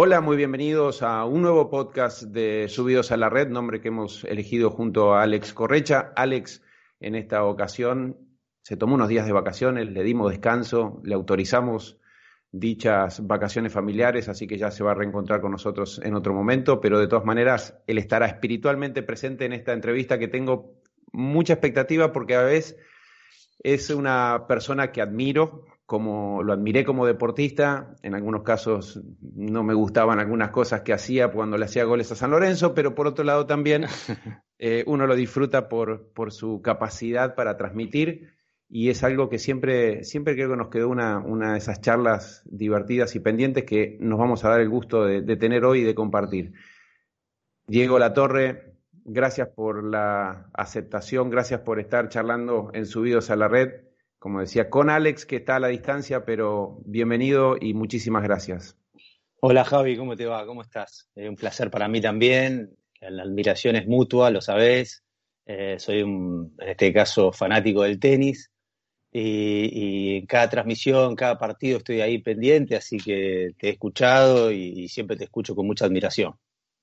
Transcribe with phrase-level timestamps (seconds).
[0.00, 4.24] Hola, muy bienvenidos a un nuevo podcast de Subidos a la Red, nombre que hemos
[4.24, 6.12] elegido junto a Alex Correcha.
[6.14, 6.62] Alex,
[7.00, 8.16] en esta ocasión,
[8.62, 11.98] se tomó unos días de vacaciones, le dimos descanso, le autorizamos
[12.50, 16.80] dichas vacaciones familiares, así que ya se va a reencontrar con nosotros en otro momento,
[16.80, 20.78] pero de todas maneras, él estará espiritualmente presente en esta entrevista que tengo
[21.12, 22.76] mucha expectativa porque a veces
[23.62, 29.00] es una persona que admiro, como lo admiré como deportista, en algunos casos
[29.34, 32.94] no me gustaban algunas cosas que hacía cuando le hacía goles a San Lorenzo, pero
[32.94, 33.86] por otro lado también
[34.58, 38.37] eh, uno lo disfruta por, por, su capacidad para transmitir
[38.70, 42.42] y es algo que siempre, siempre creo que nos quedó una, una de esas charlas
[42.44, 45.94] divertidas y pendientes que nos vamos a dar el gusto de, tener hoy y de
[45.94, 46.52] compartir.
[47.66, 48.74] Diego Latorre,
[49.04, 54.68] gracias por la aceptación, gracias por estar charlando en Subidos a la Red como decía,
[54.68, 58.76] con Alex, que está a la distancia, pero bienvenido y muchísimas gracias.
[59.40, 60.44] Hola Javi, ¿cómo te va?
[60.44, 61.08] ¿Cómo estás?
[61.14, 62.76] Es un placer para mí también.
[63.00, 65.04] La admiración es mutua, lo sabés.
[65.46, 68.50] Eh, soy un, en este caso, fanático del tenis.
[69.12, 74.88] Y, en cada transmisión, cada partido estoy ahí pendiente, así que te he escuchado y
[74.88, 76.34] siempre te escucho con mucha admiración.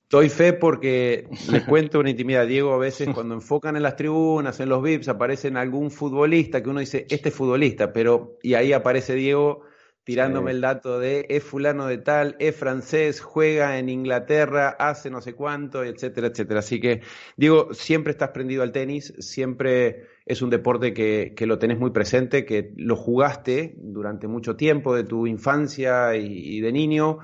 [0.09, 2.48] Doy fe porque les cuento una intimidad.
[2.48, 6.70] Diego, a veces cuando enfocan en las tribunas, en los VIPs, aparecen algún futbolista que
[6.70, 9.62] uno dice, este es futbolista, pero y ahí aparece Diego
[10.06, 15.20] tirándome el dato de es fulano de tal, es francés, juega en Inglaterra, hace no
[15.20, 16.59] sé cuánto, etcétera, etcétera.
[16.59, 17.02] Así que,
[17.36, 21.89] Diego, siempre estás prendido al tenis, siempre es un deporte que, que lo tenés muy
[21.89, 27.17] presente, que lo jugaste durante mucho tiempo de tu infancia y, de niño,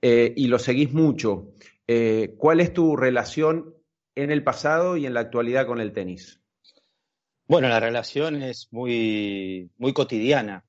[0.00, 1.52] eh, y lo seguís mucho.
[1.88, 3.74] Eh, ¿cuál es tu relación
[4.14, 6.40] en el pasado y en la actualidad con el tenis?
[7.48, 10.64] Bueno, la relación es muy, muy cotidiana.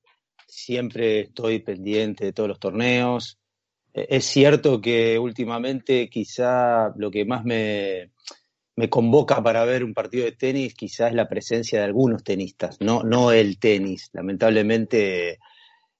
[0.50, 3.38] Siempre estoy pendiente de todos los torneos.
[3.94, 8.10] E-, es cierto que últimamente quizá lo que más me,
[8.76, 12.78] me convoca para ver un partido de tenis quizá es la presencia de algunos tenistas,
[12.80, 14.10] no, no el tenis.
[14.12, 15.38] Lamentablemente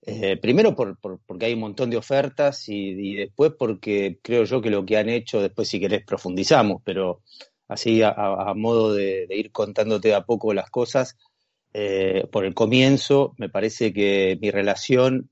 [0.02, 4.70] eh, primero por, porque hay un montón de ofertas y, después porque creo yo que
[4.70, 7.22] lo que han hecho, después si querés profundizamos, pero
[7.68, 11.16] así a, modo de, ir contándote a poco las cosas,
[11.72, 15.30] eh, por el comienzo me parece que mi relación,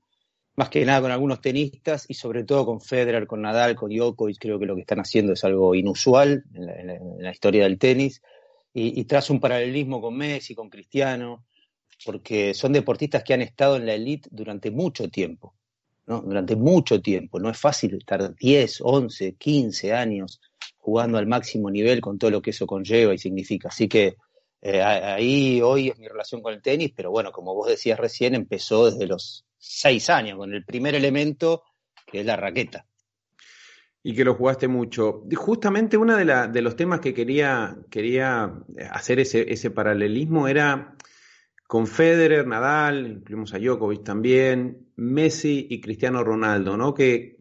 [0.55, 4.37] más que nada con algunos tenistas y sobre todo con Federer, con Nadal, con Djokovic,
[4.39, 8.21] creo que lo que están haciendo es algo inusual en la, historia del tenis
[8.73, 11.45] y, y tras un paralelismo con Messi, con Cristiano,
[12.05, 15.55] porque son deportistas que han estado en la elite durante mucho tiempo,
[16.07, 16.21] ¿no?
[16.21, 17.39] Durante mucho tiempo.
[17.39, 20.41] No es fácil estar 10, 11, 15 años
[20.77, 23.69] jugando al máximo nivel con todo lo que eso conlleva y significa.
[23.69, 24.15] Así que
[24.61, 28.35] eh, ahí hoy es mi relación con el tenis, pero bueno, como vos decías recién,
[28.35, 31.63] empezó desde los 6 años, con el primer elemento
[32.05, 32.85] que es la raqueta.
[34.01, 35.23] Y que lo jugaste mucho.
[35.35, 38.53] Justamente uno de, de los temas que quería, quería
[38.91, 40.95] hacer ese, ese paralelismo era
[41.67, 46.95] con Federer, Nadal, incluimos a Djokovic también, Messi y Cristiano Ronaldo, ¿no?
[46.95, 47.37] Que,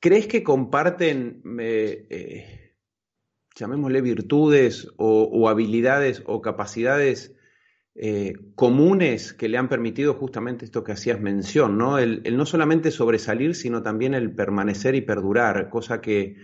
[0.00, 2.61] ¿Crees que comparten, eh, eh,
[3.54, 7.34] llamémosle virtudes o, habilidades o capacidades
[7.94, 11.98] eh, comunes que le han permitido justamente esto que hacías mención, ¿no?
[11.98, 16.36] el no solamente sobresalir, sino también el permanecer y perdurar, cosa que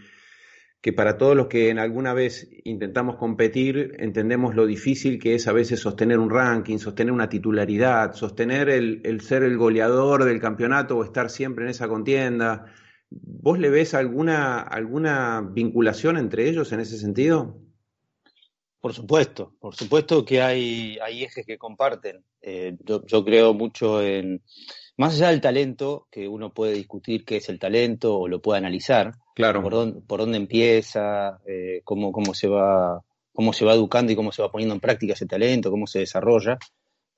[0.80, 5.48] que para todos los que en alguna vez intentamos competir, entendemos lo difícil que es
[5.48, 10.96] a veces sostener un ranking, sostener una titularidad, sostener el, ser el goleador del campeonato
[10.96, 12.66] o estar siempre en esa contienda.
[13.10, 17.58] ¿Vos le ves alguna, alguna vinculación entre ellos en ese sentido?
[18.80, 22.24] Por supuesto, por supuesto que hay, hay ejes que comparten.
[22.40, 24.42] Eh, yo, creo mucho en,
[24.96, 28.58] más allá del talento, que uno puede discutir qué es el talento o lo puede
[28.58, 29.62] analizar, Claro.
[29.62, 34.16] Por dónde, por dónde empieza, eh, cómo, cómo, se va, cómo se va educando y
[34.16, 36.58] cómo se va poniendo en práctica ese talento, cómo se desarrolla.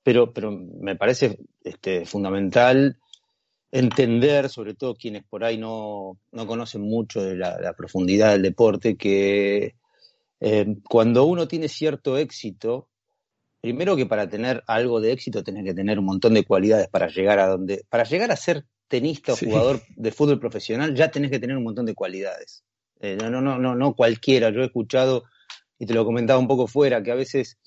[0.03, 2.99] Pero, pero me parece este, fundamental
[3.71, 8.97] entender, sobre todo quienes por ahí no, no conocen mucho de la, profundidad del deporte,
[8.97, 9.75] que
[10.39, 12.89] eh, cuando uno tiene cierto éxito,
[13.61, 17.07] primero que para tener algo de éxito tenés que tener un montón de cualidades para
[17.07, 21.31] llegar a donde, para llegar a ser tenista o jugador de fútbol profesional, ya tenés
[21.31, 22.63] que tener un montón de cualidades.
[22.99, 24.49] Eh, no, no, no, no cualquiera.
[24.49, 25.23] Yo he escuchado,
[25.79, 27.57] y te lo comentaba un poco fuera, que a veces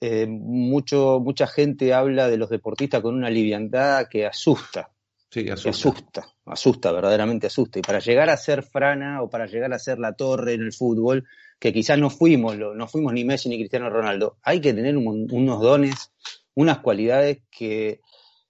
[0.00, 4.91] eh, mucho, mucha gente habla de los deportistas con una liviandad que asusta.
[5.32, 5.70] Sí, asusta.
[5.70, 7.78] asusta, asusta, verdaderamente asusta.
[7.78, 10.74] Y para llegar a ser Frana o para llegar a ser la torre en el
[10.74, 11.26] fútbol,
[11.58, 15.60] que quizás no fuimos, no fuimos ni Messi ni Cristiano Ronaldo, hay que tener unos
[15.62, 16.12] dones,
[16.54, 18.00] unas cualidades que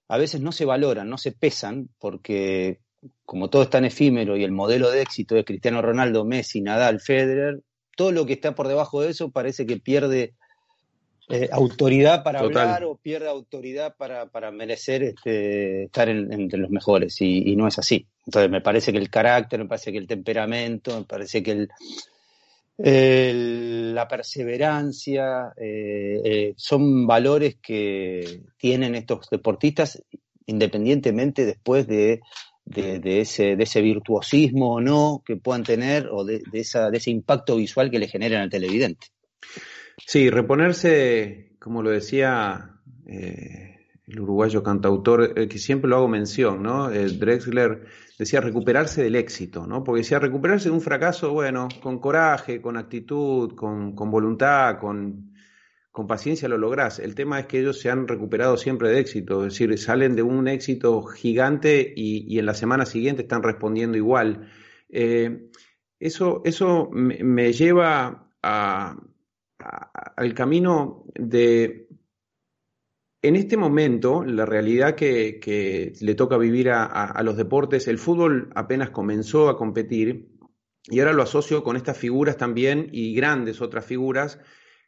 [0.08, 2.81] a veces no se valoran, no se pesan, porque
[3.25, 6.99] como todo es tan efímero y el modelo de éxito es Cristiano Ronaldo, Messi, Nadal,
[6.99, 7.62] Federer,
[7.96, 10.34] todo lo que está por debajo de eso parece que pierde
[11.28, 17.20] eh, autoridad para hablar o pierde autoridad para, para merecer este, estar entre los mejores
[17.20, 18.06] y, no es así.
[18.26, 21.69] Entonces me parece que el carácter, me parece que el temperamento, me parece que
[22.78, 30.02] el, la perseverancia eh, eh, son valores que tienen estos deportistas
[30.46, 32.20] independientemente después de,
[32.64, 37.10] de, ese, de ese virtuosismo o no que puedan tener o de, esa, de ese
[37.10, 39.08] impacto visual que le generan al televidente.
[39.98, 46.62] Sí, reponerse, como lo decía eh, el uruguayo cantautor, eh, que siempre lo hago mención,
[46.62, 46.90] ¿no?
[46.90, 47.86] Eh, Drexler
[48.18, 49.84] decía recuperarse del éxito, ¿no?
[49.84, 55.34] Porque decía recuperarse de un fracaso, bueno, con coraje, con actitud, con, voluntad, con,
[55.90, 56.98] con paciencia lo lográs.
[56.98, 60.22] El tema es que ellos se han recuperado siempre de éxito, es decir, salen de
[60.22, 64.50] un éxito gigante y, en la semana siguiente están respondiendo igual.
[64.90, 68.96] eso eso me lleva a,
[70.16, 71.88] al camino de...
[73.24, 78.90] En este momento, la realidad que, le toca vivir a, los deportes, el fútbol apenas
[78.90, 80.28] comenzó a competir
[80.84, 84.40] y ahora lo asocio con estas figuras también y grandes otras figuras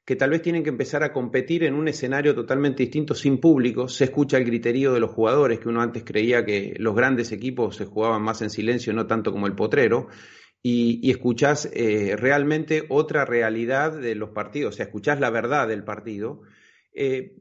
[0.04, 3.88] que tal vez tienen que empezar a competir en un escenario totalmente distinto sin público.
[3.88, 7.76] Se escucha el griterío de los jugadores, que uno antes creía que los grandes equipos
[7.76, 10.08] se jugaban más en silencio, no tanto como el potrero
[10.66, 15.84] y, escuchás eh, realmente otra realidad de los partidos, o sea, escuchás la verdad del
[15.84, 16.40] partido.
[16.94, 17.36] Eh,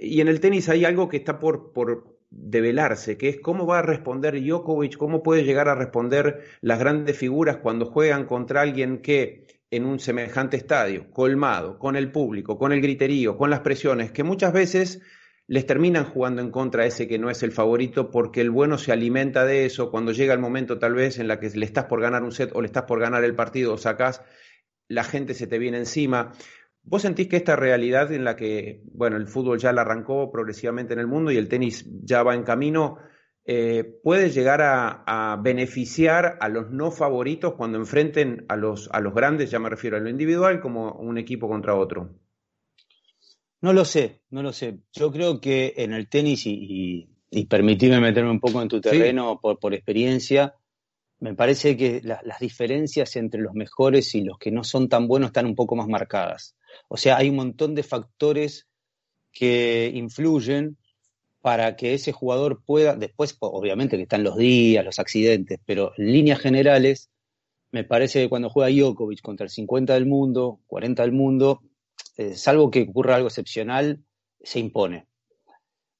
[0.00, 3.80] y en el tenis hay algo que está por, por develarse, que es cómo va
[3.80, 9.02] a responder Djokovic, cómo puede llegar a responder las grandes figuras cuando juegan contra alguien
[9.02, 14.10] que en un semejante estadio, colmado, con el público, con el griterío, con las presiones,
[14.10, 15.02] que muchas veces
[15.46, 18.92] les terminan jugando en contra ese que no es el favorito porque el bueno se
[18.92, 19.90] alimenta de eso.
[19.90, 22.50] Cuando llega el momento tal vez en la que le estás por ganar un set
[22.54, 24.22] o le estás por ganar el partido o sacás,
[24.88, 26.32] la gente se te viene encima.
[26.82, 30.92] ¿Vos sentís que esta realidad en la que, bueno, el fútbol ya la arrancó progresivamente
[30.92, 32.98] en el mundo y el tenis ya va en camino,
[33.46, 39.14] eh, puede llegar a, beneficiar a los no favoritos cuando enfrenten a los, a los
[39.14, 42.10] grandes, ya me refiero a lo individual, como un equipo contra otro?
[43.64, 44.80] No lo sé, no lo sé.
[44.92, 49.40] Yo creo que en el tenis, y, y, permitime meterme un poco en tu terreno
[49.40, 50.54] por, experiencia,
[51.18, 55.28] me parece que las diferencias entre los mejores y los que no son tan buenos
[55.28, 56.54] están un poco más marcadas.
[56.88, 58.68] O sea, hay un montón de factores
[59.32, 60.76] que influyen
[61.40, 66.12] para que ese jugador pueda, después obviamente que están los días, los accidentes, pero en
[66.12, 67.08] líneas generales,
[67.72, 71.62] me parece que cuando juega Djokovic contra el 50 del mundo, 40 del mundo,
[72.16, 74.04] eh, salvo que ocurra algo excepcional,
[74.42, 75.06] se impone.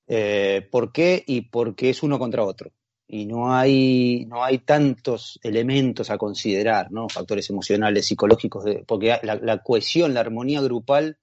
[0.06, 1.24] Eh, ¿Por qué?
[1.26, 2.72] Y porque es uno contra otro.
[3.06, 7.08] Y no hay, no hay tantos elementos a considerar, ¿no?
[7.08, 11.18] Factores emocionales, psicológicos, porque la, cohesión, la armonía grupal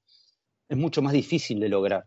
[0.70, 2.06] es mucho más difícil de lograr.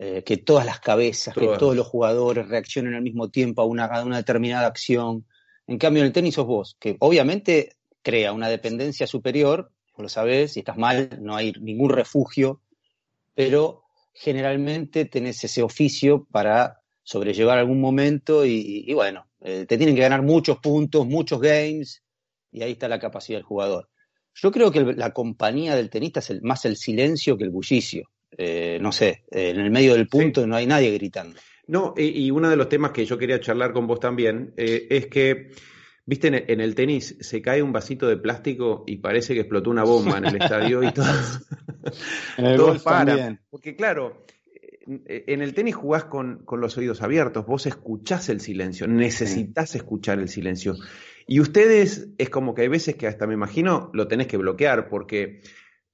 [0.00, 3.86] Eh, que todas las cabezas, que todos los jugadores reaccionen al mismo tiempo a una,
[3.86, 5.26] a una determinada acción.
[5.66, 10.52] En cambio, en el tenis sos vos, que obviamente crea una dependencia superior lo sabes,
[10.52, 12.60] si estás mal no hay ningún refugio,
[13.34, 20.02] pero generalmente tenés ese oficio para sobrellevar algún momento y, bueno, eh, te tienen que
[20.02, 22.02] ganar muchos puntos, muchos games,
[22.50, 23.88] y ahí está la capacidad del jugador.
[24.34, 28.10] Yo creo que la compañía del tenista es más el silencio que el bullicio.
[28.36, 31.38] Eh, no sé, eh, en el medio del punto no hay nadie gritando.
[31.66, 35.06] No, y, y, uno de los temas que yo quería charlar con vos también es
[35.06, 35.50] que
[36.08, 39.84] Viste, en el tenis se cae un vasito de plástico y parece que explotó una
[39.84, 41.42] bomba en el estadio y todos
[42.82, 43.42] paran.
[43.50, 44.24] Porque claro,
[45.04, 50.18] eh, en el tenis jugás con, los oídos abiertos, vos escuchás el silencio, necesitas escuchar
[50.18, 50.76] el silencio.
[51.26, 54.88] Y ustedes es como que hay veces que hasta me imagino lo tenés que bloquear
[54.88, 55.42] porque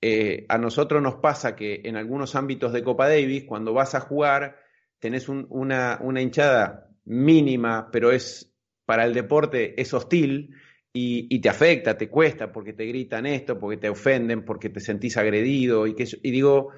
[0.00, 4.00] eh, a nosotros nos pasa que en algunos ámbitos de Copa Davis, cuando vas a
[4.00, 4.58] jugar,
[5.00, 8.53] tenés una, una hinchada mínima, pero es
[8.86, 10.54] para el deporte es hostil
[10.96, 15.16] y, te afecta, te cuesta, porque te gritan esto, porque te ofenden, porque te sentís
[15.16, 15.88] agredido.
[15.88, 16.70] Y, que, y digo,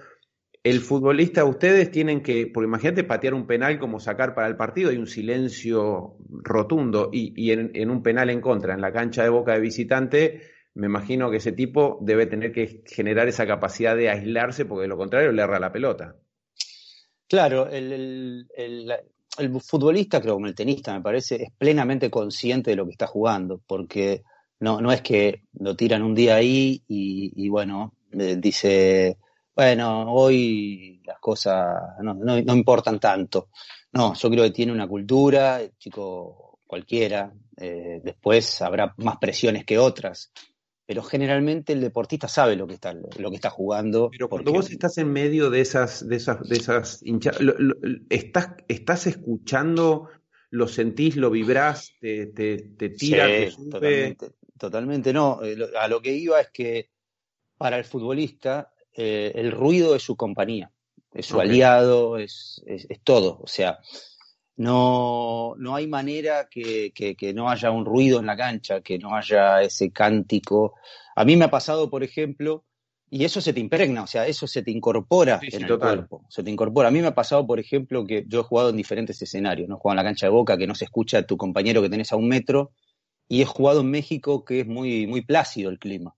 [0.65, 4.89] el futbolista, ustedes tienen que, porque imagínate patear un penal como sacar para el partido,
[4.89, 9.53] hay un silencio rotundo y, en, un penal en contra, en la cancha de boca
[9.53, 14.65] de visitante, me imagino que ese tipo debe tener que generar esa capacidad de aislarse
[14.65, 16.17] porque de lo contrario le erra la pelota.
[17.29, 18.93] Claro, el, el
[19.61, 23.61] futbolista, creo como el tenista, me parece, es plenamente consciente de lo que está jugando,
[23.67, 24.23] porque
[24.61, 29.19] no, no es que lo tiran un día ahí y, bueno, eh, dice,
[29.55, 33.49] bueno, hoy las cosas no, no, importan tanto.
[33.93, 39.65] No, yo creo que tiene una cultura, el chico cualquiera, eh, después habrá más presiones
[39.65, 40.33] que otras,
[40.87, 44.09] pero generalmente el deportista sabe lo que está, lo que está jugando.
[44.11, 47.39] Pero cuando vos estás en medio de esas, de esas, de esas hinchas,
[48.09, 50.09] estás, estás escuchando,
[50.51, 53.27] lo sentís, lo vibrás, te, te, te tira,
[53.69, 55.41] Totalmente, totalmente, no.
[55.43, 56.91] Eh, a lo que iba es que
[57.59, 60.71] para el futbolista eh, el ruido es su compañía,
[61.13, 63.41] es su aliado, es, es, es, todo.
[63.43, 63.81] O sea,
[64.57, 69.15] no, no hay manera que, que, no haya un ruido en la cancha, que no
[69.15, 70.75] haya ese cántico.
[71.15, 72.65] A mí me ha pasado, por ejemplo,
[73.11, 76.43] y eso se te impregna, o sea, eso se te incorpora en el cuerpo, se
[76.43, 76.89] te incorpora.
[76.89, 79.77] A mí me ha pasado, por ejemplo, que yo he jugado en diferentes escenarios, no
[79.77, 81.91] he jugado en la cancha de Boca, que no se escucha a tu compañero que
[81.91, 82.73] tenés a un metro,
[83.29, 86.15] y he jugado en México, que es muy, muy plácido el clima.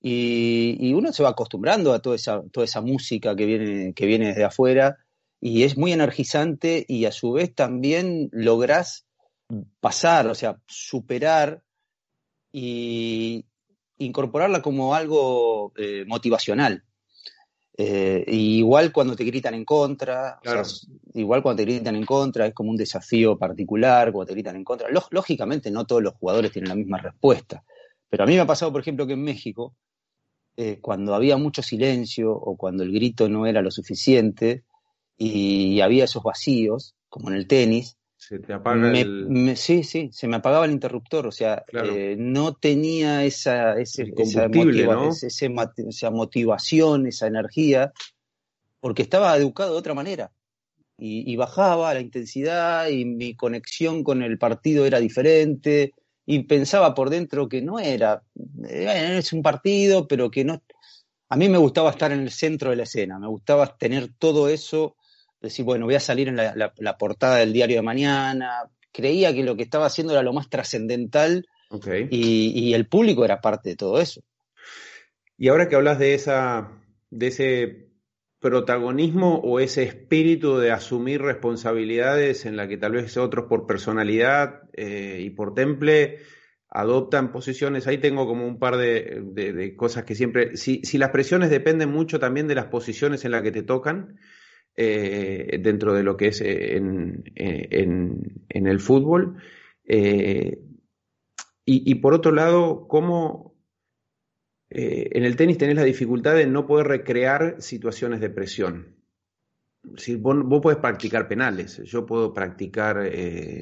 [0.00, 4.06] Y, y uno se va acostumbrando a toda esa, toda esa música que viene, que
[4.06, 4.98] viene desde afuera,
[5.44, 9.06] y es muy energizante y a su vez también logras
[9.80, 11.64] pasar, o sea, superar
[12.52, 13.44] y
[13.98, 16.84] incorporarla como algo eh, motivacional.
[17.76, 20.38] Eh, igual cuando te gritan en contra,
[21.12, 24.62] igual cuando te gritan en contra, es como un desafío particular, cuando te gritan en
[24.62, 24.88] contra.
[25.10, 27.64] Lógicamente no todos los jugadores tienen la misma respuesta,
[28.08, 29.74] pero a mí me ha pasado, por ejemplo, que en México,
[30.56, 34.62] eh, cuando había mucho silencio o cuando el grito no era lo suficiente,
[35.24, 37.96] y había esos vacíos, como en el tenis.
[38.16, 39.56] Se te apaga el...
[39.56, 44.48] sí, sí, se me apagaba el interruptor, o sea, eh, no tenía esa, ese, esa,
[45.76, 47.92] esa motivación, esa energía,
[48.80, 50.32] porque estaba educado de otra manera.
[51.04, 57.10] Y, bajaba la intensidad y mi conexión con el partido era diferente y pensaba por
[57.10, 58.22] dentro que no era,
[58.68, 60.62] es un partido, pero que no...
[61.28, 64.48] A mí me gustaba estar en el centro de la escena, me gustaba tener todo
[64.48, 64.94] eso
[65.42, 68.70] decir, bueno, voy a salir en la, portada del diario de mañana.
[68.92, 71.46] Creía que lo que estaba haciendo era lo más trascendental
[72.10, 74.22] y, el público era parte de todo eso.
[75.36, 76.70] Y ahora que hablas de, esa,
[77.10, 77.88] de ese
[78.38, 84.62] protagonismo o ese espíritu de asumir responsabilidades en la que tal vez otros por personalidad
[84.74, 86.18] eh, y por temple
[86.68, 91.50] adoptan posiciones, ahí tengo como un par de, cosas que siempre, si, si, las presiones
[91.50, 94.18] dependen mucho también de las posiciones en las que te tocan,
[94.74, 99.36] eh, dentro de lo que es eh, eh, en, el fútbol.
[101.64, 103.52] y, por otro lado, cómo
[104.70, 108.96] en el tenis tenés la dificultad de no poder recrear situaciones de presión.
[109.96, 113.10] Si vos, puedes practicar penales, yo puedo practicar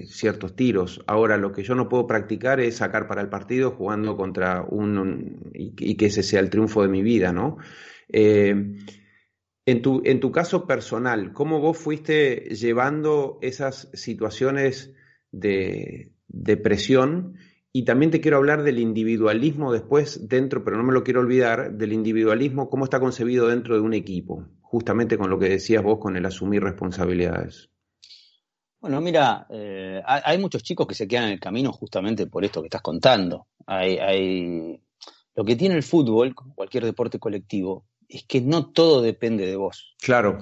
[0.06, 1.02] ciertos tiros.
[1.08, 5.50] Ahora, lo que yo no puedo practicar es sacar para el partido jugando contra un.
[5.54, 7.56] y, que ese sea el triunfo de mi vida, ¿no?
[9.70, 14.92] En tu, caso personal, ¿cómo vos fuiste llevando esas situaciones
[15.30, 16.10] de,
[16.60, 17.36] presión?
[17.72, 21.74] Y también te quiero hablar del individualismo después dentro, pero no me lo quiero olvidar,
[21.74, 26.00] del individualismo, cómo está concebido dentro de un equipo, justamente con lo que decías vos,
[26.00, 27.70] con el asumir responsabilidades.
[28.80, 32.60] Bueno, mira, eh, hay muchos chicos que se quedan en el camino justamente por esto
[32.60, 33.46] que estás contando.
[33.66, 34.80] Hay...
[35.36, 39.94] Lo que tiene el fútbol, cualquier deporte colectivo, es que no todo depende de vos.
[40.00, 40.40] Claro.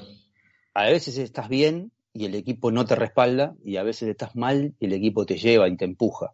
[0.75, 4.75] A veces estás bien y el equipo no te respalda y a veces estás mal
[4.81, 6.33] y el equipo te lleva y te empuja.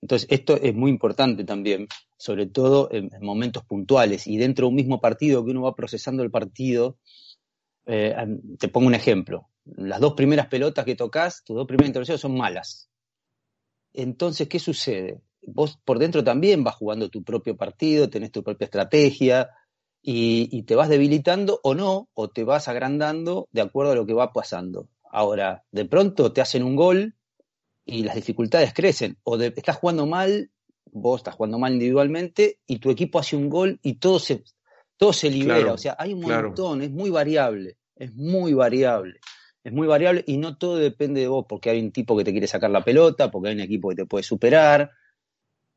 [0.00, 4.76] Entonces, esto es muy importante también, sobre todo en, momentos puntuales y dentro de un
[4.76, 6.98] mismo partido que uno va procesando el partido.
[7.86, 8.14] Eh,
[8.58, 9.48] te pongo un ejemplo.
[9.64, 12.88] Las dos primeras pelotas que tocas, tus dos primeras intervenciones son malas.
[13.92, 15.20] Entonces, ¿qué sucede?
[15.42, 19.50] Vos por dentro también vas jugando tu propio partido, tenés tu propia estrategia,
[20.10, 24.14] y, te vas debilitando o no, o te vas agrandando de acuerdo a lo que
[24.14, 24.88] va pasando.
[25.10, 27.14] Ahora, de pronto te hacen un gol
[27.84, 30.50] y las dificultades crecen, o estás jugando mal,
[30.92, 34.44] vos estás jugando mal individualmente y tu equipo hace un gol y todo se,
[34.96, 35.74] todo se libera.
[35.74, 39.20] o sea, hay un montón, es muy variable, es muy variable.
[39.62, 42.32] Es muy variable y no todo depende de vos, porque hay un tipo que te
[42.32, 44.90] quiere sacar la pelota, porque hay un equipo que te puede superar.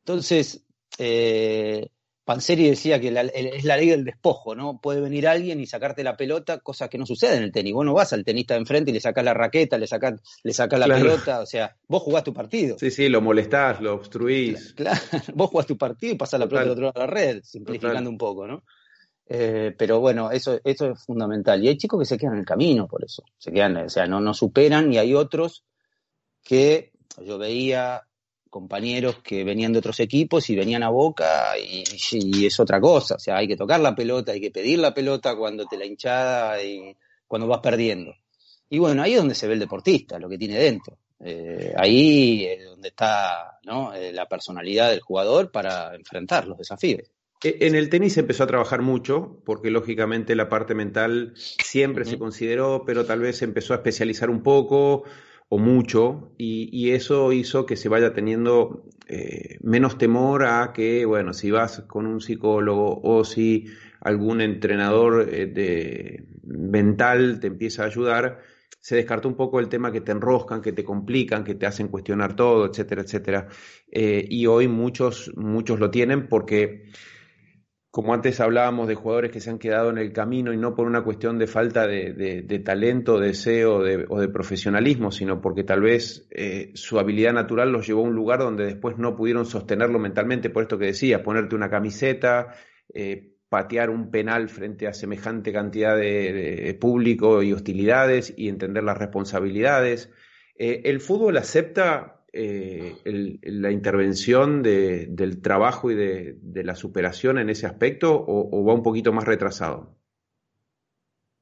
[0.05, 0.65] Entonces,
[0.97, 1.89] eh,
[2.31, 4.79] Panseri decía que es la ley del despojo, ¿no?
[4.79, 7.73] Puede venir alguien y sacarte la pelota, cosa que no sucede en el tenis.
[7.73, 10.53] Vos no vas al tenista de enfrente y le sacas la raqueta, le sacas, le
[10.77, 12.77] la pelota, o sea, vos jugás tu partido.
[12.79, 14.73] Sí, sí, lo molestás, lo obstruís.
[14.75, 14.97] Claro,
[15.35, 18.09] vos jugás tu partido y pasás la pelota del otro lado de la red, simplificando
[18.09, 18.63] un poco, ¿no?
[19.25, 21.61] Eh, pero bueno, eso, eso es fundamental.
[21.61, 23.25] Y hay chicos que se quedan en el camino por eso.
[23.37, 25.65] Se quedan, o sea, no, no superan y hay otros
[26.45, 26.93] que
[27.25, 28.03] yo veía
[28.51, 33.15] compañeros que venían de otros equipos y venían a Boca y, es otra cosa.
[33.15, 35.85] O sea, hay que tocar la pelota, hay que pedir la pelota cuando te la
[35.85, 38.13] hinchada y cuando vas perdiendo.
[38.69, 40.97] Y bueno, ahí es donde se ve el deportista, lo que tiene dentro.
[41.23, 43.93] Eh, ahí es donde está ¿no?
[43.93, 47.09] Eh, la personalidad del jugador para enfrentar los desafíos.
[47.43, 52.03] E, en el tenis se empezó a trabajar mucho, porque lógicamente la parte mental siempre
[52.03, 55.03] se consideró, pero tal vez se empezó a especializar un poco
[55.53, 61.33] o mucho, y, eso hizo que se vaya teniendo eh, menos temor a que, bueno,
[61.33, 63.65] si vas con un psicólogo o si
[63.99, 68.39] algún entrenador de, mental te empieza a ayudar,
[68.79, 71.89] se descartó un poco el tema que te enroscan, que te complican, que te hacen
[71.89, 73.47] cuestionar todo, etcétera, etcétera.
[73.91, 76.85] Eh, y hoy muchos, muchos lo tienen porque,
[77.91, 80.87] como antes hablábamos de jugadores que se han quedado en el camino y no por
[80.87, 83.79] una cuestión de falta de, talento, deseo
[84.09, 88.15] o de profesionalismo, sino porque tal vez eh, su habilidad natural los llevó a un
[88.15, 92.55] lugar donde después no pudieron sostenerlo mentalmente, por esto que decía, ponerte una camiseta,
[92.93, 98.97] eh, patear un penal frente a semejante cantidad de, público y hostilidades y entender las
[98.97, 100.09] responsabilidades.
[100.55, 102.95] Eh, ¿El fútbol acepta eh,
[103.43, 109.11] la intervención del trabajo y de, la superación en ese aspecto o, va un poquito
[109.11, 109.97] más retrasado?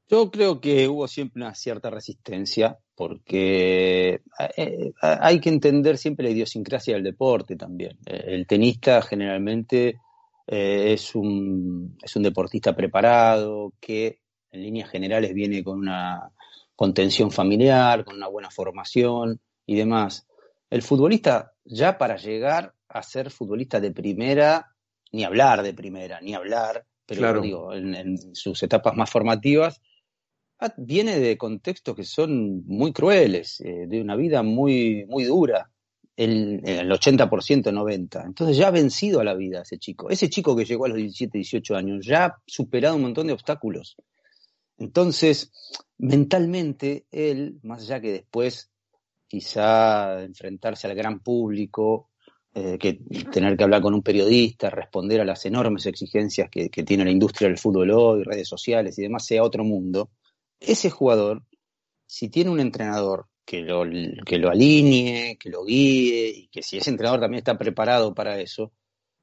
[0.08, 4.22] Yo creo que hubo siempre una cierta resistencia porque
[4.58, 7.98] eh, hay que entender siempre la idiosincrasia del deporte también.
[8.06, 10.00] El tenista generalmente
[10.48, 16.32] eh, es, un, es un deportista preparado que en líneas generales viene con una
[16.76, 20.26] contención familiar, con una buena formación y demás.
[20.70, 24.76] El futbolista, ya para llegar a ser futbolista de primera,
[25.12, 29.82] ni hablar de primera, ni hablar, pero digo, en, sus etapas más formativas,
[30.60, 35.72] ah, viene de contextos que son muy crueles, eh, de una vida muy, muy dura
[36.16, 38.26] el, el 80%, 90%.
[38.26, 40.10] Entonces ya ha vencido a la vida ese chico.
[40.10, 43.34] Ese chico que llegó a los 17, 18 años ya ha superado un montón de
[43.34, 43.96] obstáculos.
[44.78, 45.52] Entonces,
[45.98, 48.70] mentalmente, él, más allá que después
[49.30, 52.10] quizá enfrentarse al gran público,
[52.52, 52.94] eh, que
[53.32, 57.48] tener que hablar con un periodista, responder a las enormes exigencias que, tiene la industria
[57.48, 60.10] del fútbol hoy, redes sociales y demás, sea otro mundo,
[60.60, 61.44] ese jugador,
[62.08, 63.84] si tiene un entrenador que lo,
[64.26, 68.40] que lo alinee, que lo guíe y que si ese entrenador también está preparado para
[68.40, 68.74] eso,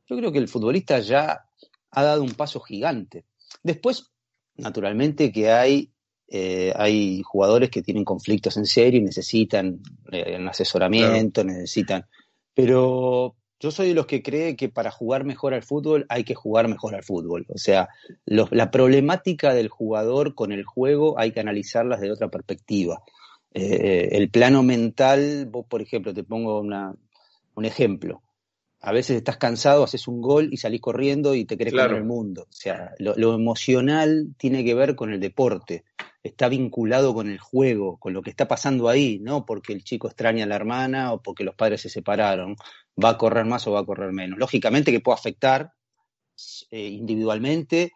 [0.06, 1.46] yo creo que el futbolista ya
[1.90, 3.24] ha dado un paso gigante.
[3.64, 4.12] Después,
[4.54, 5.92] naturalmente que hay,
[6.28, 12.06] eh, hay jugadores que tienen conflictos en serio y necesitan eh, un asesoramiento, necesitan...
[12.54, 16.34] Pero yo soy de los que cree que para jugar mejor al fútbol hay que
[16.34, 17.46] jugar mejor al fútbol.
[17.48, 17.88] O sea,
[18.24, 23.02] la problemática del jugador con el juego hay que analizarlas de otra perspectiva.
[23.58, 28.22] Eh, el plano mental, vos por ejemplo, te pongo un ejemplo.
[28.82, 32.04] A veces estás cansado, haces un gol y salís corriendo y te crees en el
[32.04, 32.42] mundo.
[32.42, 35.84] O sea, lo, emocional tiene que ver con el deporte,
[36.22, 40.08] está vinculado con el juego, con lo que está pasando ahí, no porque el chico
[40.08, 42.56] extraña a la hermana o porque los padres se separaron,
[43.02, 44.38] va a correr más o va a correr menos.
[44.38, 45.72] Lógicamente que puede afectar
[46.70, 47.92] eh, individualmente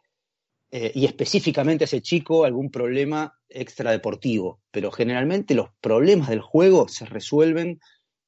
[0.70, 6.88] eh, y específicamente a ese chico algún problema extradeportivo, pero generalmente los problemas del juego
[6.88, 7.80] se resuelven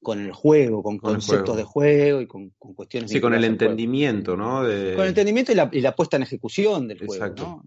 [0.02, 3.10] con el juego, con, conceptos de juego y con, cuestiones.
[3.10, 4.62] Sí, con el entendimiento, ¿no?
[4.62, 7.62] Con el entendimiento y la, puesta en ejecución del juego, ¿no?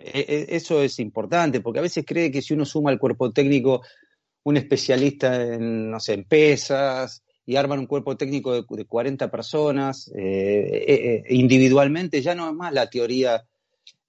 [0.00, 3.32] E, e, eso es importante, porque a veces cree que si uno suma al cuerpo
[3.32, 3.82] técnico
[4.44, 9.30] un especialista en, no sé, en pesas, y arman un cuerpo técnico de, de 40
[9.30, 13.44] personas, eh, eh, individualmente, ya no es más la teoría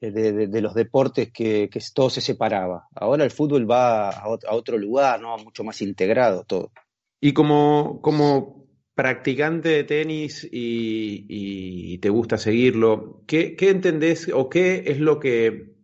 [0.02, 2.88] eh, de, los deportes que, todo se separaba.
[2.95, 5.38] Ahora el fútbol va a, otro lugar, ¿no?
[5.38, 6.71] Mucho más integrado todo.
[7.21, 15.00] Y como, como practicante de tenis y, te gusta seguirlo, ¿qué, entendés o qué es
[15.00, 15.77] lo que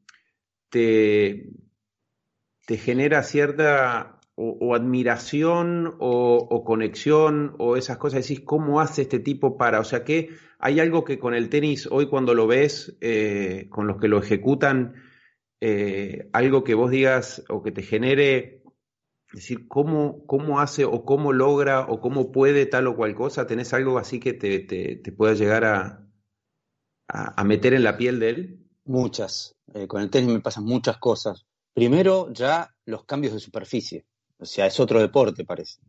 [0.73, 1.51] te,
[2.65, 8.27] te genera cierta o, admiración o, conexión o esas cosas?
[8.27, 9.79] Decís, ¿cómo hace este tipo para?
[9.79, 13.85] O sea, ¿qué, ¿hay algo que con el tenis hoy cuando lo ves, eh, con
[13.85, 14.95] los que lo ejecutan,
[15.61, 18.63] eh, algo que vos digas o que te genere,
[19.31, 23.45] decir, ¿cómo, cómo hace o cómo logra o cómo puede tal o cual cosa?
[23.45, 26.07] ¿Tenés algo así que te, te, pueda llegar a,
[27.07, 28.62] a, meter en la piel de él?
[28.85, 29.55] Muchas.
[29.73, 31.45] Eh, con el tenis me pasan muchas cosas.
[31.73, 34.05] Primero, ya los cambios de superficie.
[34.37, 35.79] O sea, es otro deporte, parece.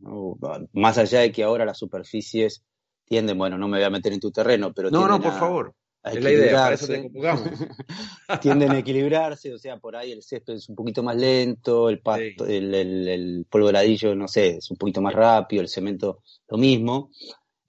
[0.73, 2.63] Más allá de que ahora las superficies
[3.03, 5.73] tienden, bueno, no me voy a meter en tu terreno, pero no, no, por favor.
[6.01, 7.11] a equilibrarse.
[8.41, 11.99] tienden a equilibrarse, o sea, por ahí el césped es un poquito más lento, el
[11.99, 16.23] pasto, el, el, polvo de ladrillo, no sé, es un poquito más rápido, el cemento
[16.47, 17.11] lo mismo.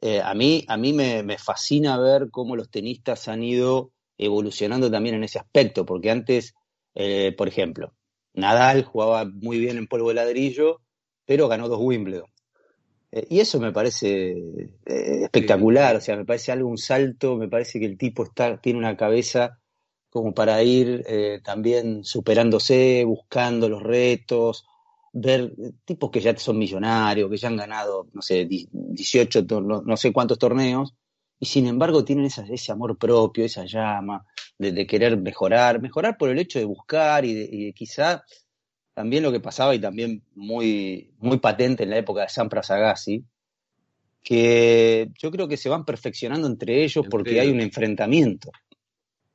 [0.00, 4.90] Eh, a mí, a mí me, me, fascina ver cómo los tenistas han ido evolucionando
[4.90, 6.54] también en ese aspecto, porque antes,
[6.94, 7.92] eh, por ejemplo,
[8.34, 10.80] Nadal jugaba muy bien en polvo de ladrillo,
[11.24, 12.30] pero ganó dos Wimbledon.
[13.12, 17.48] Eh, y eso me parece eh, espectacular, o sea, me parece algo, un salto, me
[17.48, 19.58] parece que el tipo está, tiene una cabeza
[20.10, 21.04] como para ir
[21.44, 24.64] también superándose, buscando los retos,
[25.18, 25.52] ver
[25.84, 30.38] tipos que ya son millonarios, que ya han ganado, no sé, 18, no, sé cuántos
[30.38, 30.94] torneos,
[31.38, 34.24] y sin embargo tienen ese amor propio, esa llama
[34.58, 38.24] de, querer mejorar, mejorar por el hecho de buscar y, de, y quizá
[38.94, 43.22] también lo que pasaba y también muy, muy patente en la época de San Agassi,
[44.22, 48.50] que yo creo que se van perfeccionando entre ellos porque hay un enfrentamiento,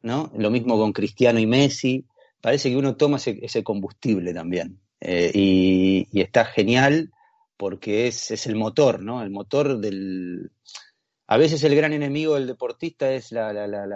[0.02, 0.32] ¿no?
[0.36, 2.06] Lo mismo con Cristiano y Messi,
[2.42, 7.12] parece que uno toma ese, combustible también eh, y, está genial
[7.56, 9.22] porque es, es, el motor, ¿no?
[9.22, 10.52] El motor del...
[11.32, 13.88] A veces el gran enemigo del deportista es la, la, la,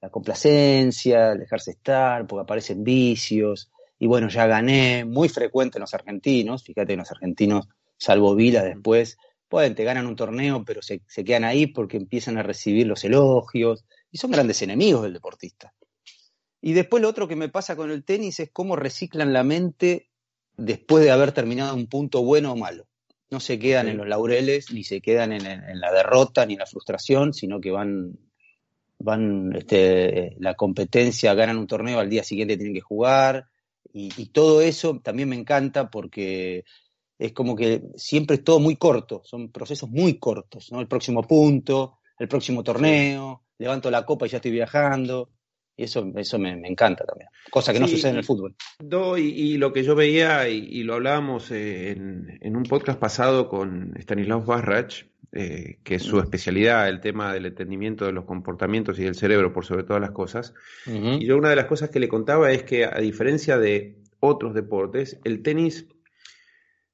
[0.00, 5.82] la complacencia, el dejarse estar, porque aparecen vicios, y bueno, ya gané, muy frecuente en
[5.82, 10.80] los argentinos, fíjate en los argentinos, salvo Vila después, pueden, te ganan un torneo, pero
[10.80, 15.74] se, quedan ahí porque empiezan a recibir los elogios, y son grandes enemigos del deportista.
[16.62, 20.08] Y después lo otro que me pasa con el tenis es cómo reciclan la mente
[20.56, 22.87] después de haber terminado un punto bueno o malo.
[23.30, 26.66] No se quedan en los laureles, ni se quedan en, la derrota, ni en la
[26.66, 28.18] frustración, sino que van,
[28.98, 33.46] van este, la competencia, ganan un torneo, al día siguiente tienen que jugar,
[33.92, 36.64] y, todo eso también me encanta porque
[37.18, 40.80] es como que siempre es todo muy corto, son procesos muy cortos, ¿no?
[40.80, 45.30] El próximo punto, el próximo torneo, levanto la copa y ya estoy viajando.
[45.78, 48.56] Y eso, eso me, encanta también, cosa que no sucede en el fútbol.
[49.16, 54.44] y, lo que yo veía, y, lo hablábamos eh, en, un podcast pasado con Stanislav
[54.44, 59.14] Barrach, eh, que es su especialidad, el tema del entendimiento de los comportamientos y del
[59.14, 60.52] cerebro por sobre todas las cosas.
[60.84, 64.54] Y yo una de las cosas que le contaba es que a diferencia de otros
[64.54, 65.86] deportes, el tenis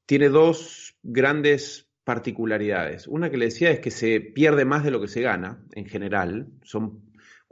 [0.05, 3.09] tiene dos grandes particularidades.
[3.09, 5.87] Una que le decía es que se pierde más de lo que se gana en
[5.87, 6.49] general.
[6.63, 7.01] Son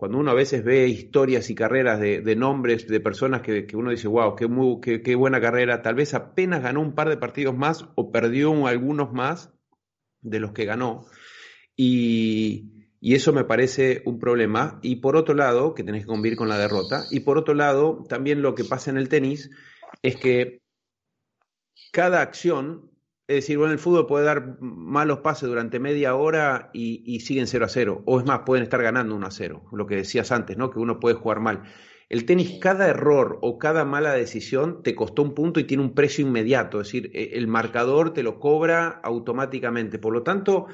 [0.03, 4.09] cuando uno a veces ve historias y carreras de, nombres de personas que, uno dice,
[4.09, 8.67] wow, qué, buena carrera, tal vez apenas ganó un par de partidos más o perdió
[8.67, 9.53] algunos más,
[10.21, 11.07] de los que ganó.
[11.77, 14.81] Y, eso me parece un problema.
[14.83, 17.05] Y por otro lado, que tenés que convivir con la derrota.
[17.13, 19.51] Y por otro lado, también lo que pasa en el tenis
[20.03, 20.63] es que
[21.93, 22.91] cada acción,
[23.33, 27.47] es decir, bueno, el fútbol puede dar malos pases durante media hora y, y siguen
[27.47, 28.03] 0 a 0.
[28.07, 29.63] O es más, pueden estar ganando 1 a 0.
[29.73, 30.71] Lo que decías antes, ¿no?
[30.71, 31.63] Que uno puede jugar mal.
[32.13, 35.95] El tenis, cada error o cada mala decisión te costó un punto y tiene un
[35.95, 39.99] precio inmediato, es decir, e, el marcador te lo cobra automáticamente.
[39.99, 40.67] Por lo tanto,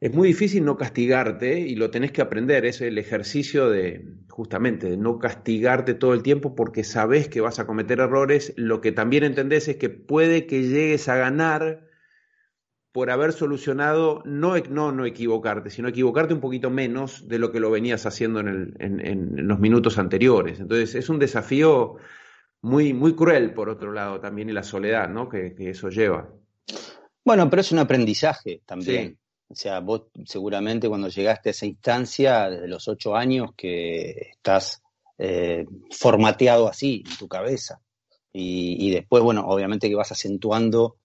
[0.00, 2.64] es muy difícil no castigarte y lo tenés que aprender.
[2.64, 7.58] Es el ejercicio de, justamente, de no castigarte todo el tiempo porque sabes que vas
[7.58, 8.54] a cometer errores.
[8.56, 11.86] Lo que también entendés es que puede que llegues a ganar
[12.92, 17.60] por haber solucionado, no, no, no equivocarte, sino equivocarte un poquito menos de lo que
[17.60, 20.58] lo venías haciendo en, el, en, los minutos anteriores.
[20.58, 21.98] Entonces es un desafío
[22.62, 25.28] muy, muy cruel, por otro lado, también, y la soledad ¿no?
[25.28, 26.30] que, eso lleva.
[27.24, 29.18] Bueno, pero es un aprendizaje también.
[29.50, 34.82] O sea, vos seguramente cuando llegaste a esa instancia, desde los ocho años, que estás
[35.18, 37.80] eh, formateado así en tu cabeza.
[38.32, 41.00] Y, y, después, bueno, obviamente que vas acentuando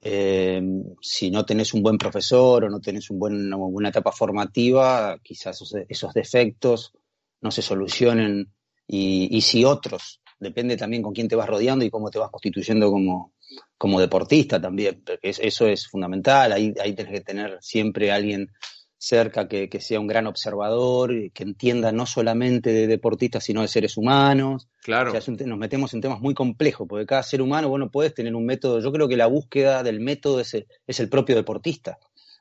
[0.00, 0.62] eh,
[1.00, 6.14] si no tenés un buen profesor o no tenés una buena etapa formativa, quizás esos,
[6.14, 6.92] defectos
[7.40, 8.52] no se solucionen
[8.86, 12.90] y, si otros, depende también con quién te vas rodeando y cómo te vas constituyendo
[12.90, 13.32] como,
[13.76, 18.50] como deportista también, porque eso es fundamental, ahí, ahí tenés que tener siempre alguien
[18.98, 23.96] cerca que, sea un gran observador, que entienda no solamente de deportistas, sino de seres
[23.96, 24.68] humanos.
[24.82, 25.12] Claro.
[25.12, 28.80] nos metemos en temas muy complejos, porque cada ser humano, bueno, puedes tener un método.
[28.80, 31.98] Yo creo que la búsqueda del método es el, es el propio deportista.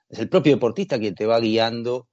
[0.10, 2.08] Es el propio deportista quien te va guiando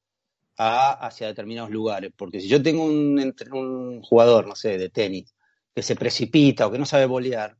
[0.59, 2.13] a, hacia determinados lugares.
[2.15, 5.34] Porque si yo tengo un, un jugador, no sé, de tenis,
[5.75, 7.57] que se precipita o que no sabe bolear,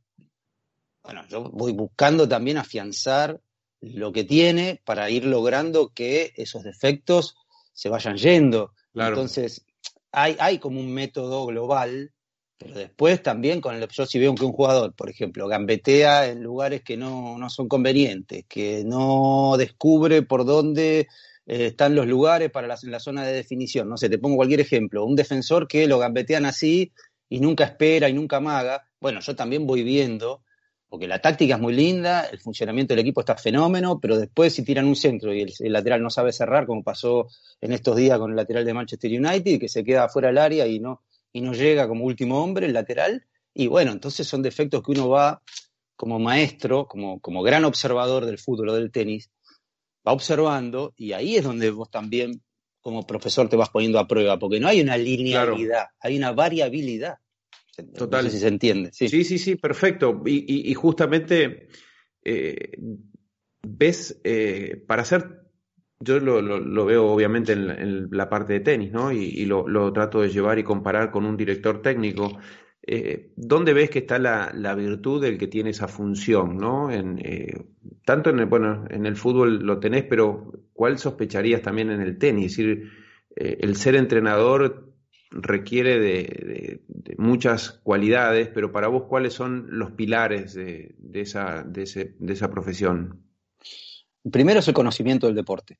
[1.03, 3.39] bueno, yo voy buscando también afianzar
[3.81, 7.35] lo que tiene para ir logrando que esos defectos
[7.73, 8.73] se vayan yendo.
[8.95, 9.65] Entonces,
[10.11, 12.11] hay, hay como un método global,
[12.57, 16.41] pero después también con el, yo si veo que un jugador, por ejemplo, gambetea en
[16.41, 21.07] lugares que no, no son convenientes, que no descubre por dónde
[21.45, 23.89] eh, están los lugares para la, en la zona de definición.
[23.89, 25.05] No sé, te pongo cualquier ejemplo.
[25.05, 26.93] Un defensor que lo gambetean así
[27.35, 28.87] y nunca espera y nunca maga.
[28.97, 30.43] Bueno, yo también voy viendo,
[30.87, 34.63] porque la táctica es muy linda, el funcionamiento del equipo está fenómeno, pero después si
[34.63, 37.27] tiran un centro y el, lateral no sabe cerrar, como pasó
[37.59, 40.65] en estos días con el lateral de Manchester United, que se queda fuera del área
[40.65, 44.81] y no, y no llega como último hombre el lateral, y bueno, entonces son defectos
[44.81, 45.41] que uno va
[45.97, 49.29] como maestro, como, como gran observador del fútbol o del tenis,
[50.07, 52.45] va observando y ahí es donde vos también
[52.85, 57.17] como profesor te vas poniendo a prueba, porque no hay una linealidad, hay una variabilidad.
[57.97, 58.23] Total.
[58.23, 58.89] No sé si se entiende.
[58.93, 60.21] Sí, sí, sí, perfecto.
[60.25, 61.67] Y, justamente
[62.23, 62.77] eh,
[63.63, 65.41] ves, eh, para hacer,
[65.99, 69.11] yo lo, veo obviamente en la, parte de tenis, ¿no?
[69.11, 72.37] Y, lo, lo, trato de llevar y comparar con un director técnico.
[72.87, 76.57] Eh, ¿Dónde ves que está la, virtud del que tiene esa función?
[76.57, 76.91] ¿no?
[76.91, 77.21] En,
[78.05, 82.17] tanto en el, bueno, en el fútbol lo tenés, pero ¿cuál sospecharías también en el
[82.17, 82.51] tenis?
[82.51, 82.91] Es decir,
[83.35, 84.84] el ser entrenador
[85.35, 86.81] requiere de,
[87.17, 93.23] muchas cualidades, pero para vos, ¿cuáles son los pilares de, esa, profesión?
[94.31, 95.79] Primero es el conocimiento del deporte.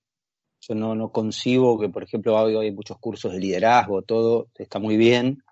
[0.62, 4.80] Yo no, no concibo que, por ejemplo, hoy hay muchos cursos de liderazgo, todo está
[4.80, 5.44] muy bien,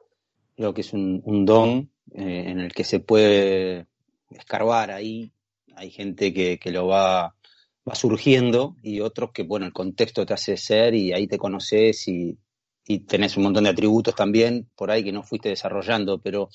[0.56, 3.88] Creo que es un, don eh, en el que se puede
[4.30, 5.32] escarbar ahí.
[5.76, 7.36] Hay gente que, lo va,
[7.88, 12.08] va surgiendo y otros que, bueno, el contexto te hace ser y ahí te conoces
[12.08, 12.38] y,
[13.08, 16.50] tenés un montón de atributos también por ahí que no fuiste desarrollando, pero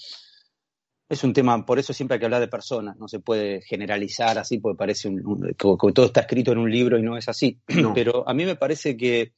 [1.09, 4.39] es un tema, por eso siempre hay que hablar de personas, no se puede generalizar
[4.39, 7.59] así porque parece que, todo está escrito en un libro y no es así.
[7.95, 9.33] Pero a mí me parece que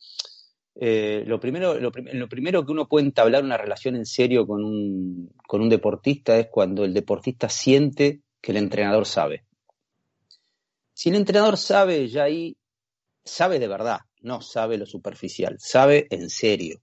[0.74, 5.32] eh, lo, primero, lo, primero que uno puede entablar una relación en serio con un,
[5.46, 9.44] con un deportista es cuando el deportista siente que el entrenador sabe.
[10.92, 12.56] Si el entrenador sabe, ya ahí
[13.24, 16.80] sabe de verdad, no sabe lo superficial, sabe en serio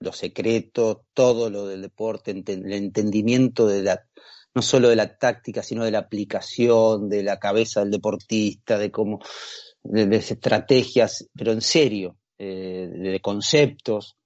[0.00, 4.06] lo secreto, todo lo del deporte, el entendimiento de la,
[4.54, 8.90] no solo de la táctica, sino de la aplicación, de la cabeza del deportista, de
[8.90, 9.20] cómo,
[9.82, 14.16] de estrategias, pero en serio, eh, de conceptos.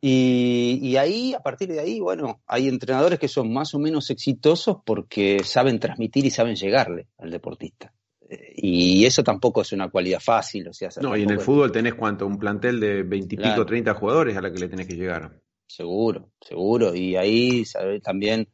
[0.00, 4.78] Y, ahí, a partir de ahí, bueno, hay entrenadores que son más o menos exitosos
[4.84, 7.92] porque saben transmitir y saben llegarle al deportista.
[8.28, 10.68] Eh, y eso tampoco es una cualidad fácil.
[10.68, 14.36] O sea, no, y en el fútbol tenés cuánto, un plantel de veintipico, treinta jugadores
[14.36, 15.40] a la que le tenés que llegar.
[15.66, 16.94] Seguro, seguro.
[16.94, 17.64] Y ahí
[18.02, 18.48] también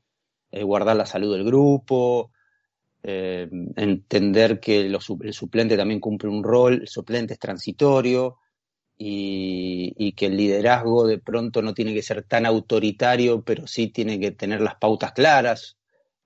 [0.50, 2.30] eh, guardar la salud del grupo,
[3.06, 8.38] entender que el suplente también cumple un rol, el suplente es transitorio,
[8.96, 14.20] y, que el liderazgo de pronto no tiene que ser tan autoritario, pero sí tiene
[14.20, 15.76] que tener las pautas claras,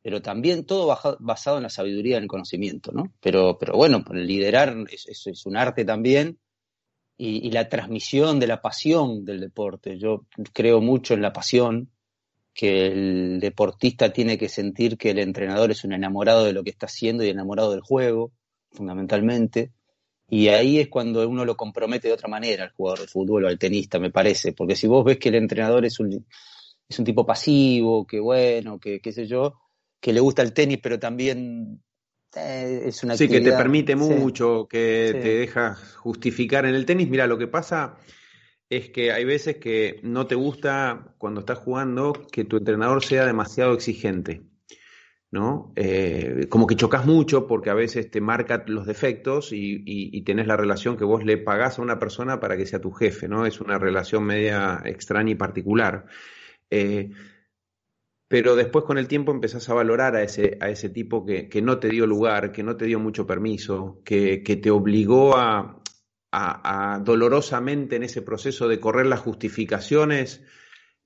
[0.09, 3.13] pero también todo basado en la sabiduría y en el conocimiento, ¿no?
[3.21, 6.39] Pero, pero bueno, liderar es, es, un arte también
[7.19, 9.99] y, la transmisión de la pasión del deporte.
[9.99, 11.91] Yo creo mucho en la pasión,
[12.55, 16.71] que el deportista tiene que sentir que el entrenador es un enamorado de lo que
[16.71, 18.33] está haciendo y enamorado del juego,
[18.73, 19.73] fundamentalmente
[20.31, 23.49] y ahí es cuando uno lo compromete de otra manera al jugador de fútbol o
[23.49, 24.55] al tenista, me parece.
[24.55, 26.27] Porque si vos ves que el entrenador es un,
[26.89, 29.68] es un tipo pasivo, que bueno, que qué sé yo,
[30.01, 31.83] que le gusta el tenis, pero también
[32.37, 37.09] eh, es una Sí, que te permite mucho, que te deja justificar en el tenis.
[37.09, 37.97] Mira, lo que pasa
[38.71, 43.27] es que hay veces que no te gusta cuando estás jugando que tu entrenador sea
[43.27, 44.43] demasiado exigente.
[45.31, 45.73] ¿no?
[45.77, 50.47] Eh, como que chocas mucho porque a veces te marca los defectos y, y, tenés
[50.47, 53.45] la relación que vos le pagás a una persona para que sea tu jefe, ¿no?
[53.45, 56.07] Es una relación media extraña y particular.
[56.71, 57.11] Eh,
[58.29, 61.63] pero después con el tiempo empezás a valorar a ese, a ese tipo que, que
[61.63, 65.83] no te dio lugar, que no te dio mucho permiso, que, que te obligó a,
[66.31, 70.43] a, a dolorosamente en ese proceso de correr las justificaciones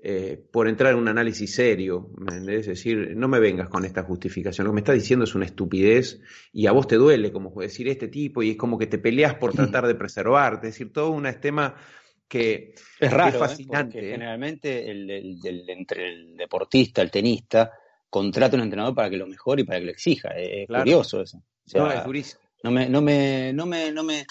[0.05, 2.11] eh, por entrar en un análisis serio,
[2.49, 5.45] Es decir, no me vengas con esta justificación, lo que me estás diciendo es una
[5.45, 6.21] estupidez
[6.53, 9.37] y a vos te duele, como decir este tipo, y es como que te peleas
[9.37, 11.77] por tratar de preservarte, es decir, todo un tema
[12.29, 13.41] que es raro, ¿eh?
[13.41, 13.99] fascinante.
[13.99, 14.13] ¿eh?
[14.13, 15.11] generalmente el,
[15.69, 17.73] entre el deportista, el tenista,
[18.09, 20.31] contrata un entrenador para que lo mejore y para que lo exija.
[20.37, 21.43] Es curioso eso.
[21.75, 22.41] no, es durísimo.
[22.63, 24.25] No me, no me, no me, no me,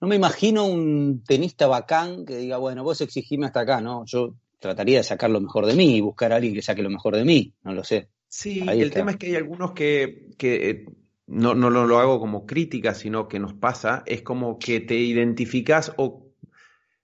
[0.00, 4.04] no me imagino un tenista bacán que diga, bueno, vos exigime hasta acá, ¿no?
[4.04, 6.90] Yo trataría de sacar lo mejor de mí y buscar a alguien que saque lo
[6.90, 8.08] mejor de mí, no lo sé.
[8.28, 10.84] Sí, el tema es que hay algunos que, que eh,
[11.26, 15.92] no, no lo, hago como crítica, sino que nos pasa, es como que te identificas
[15.96, 16.25] o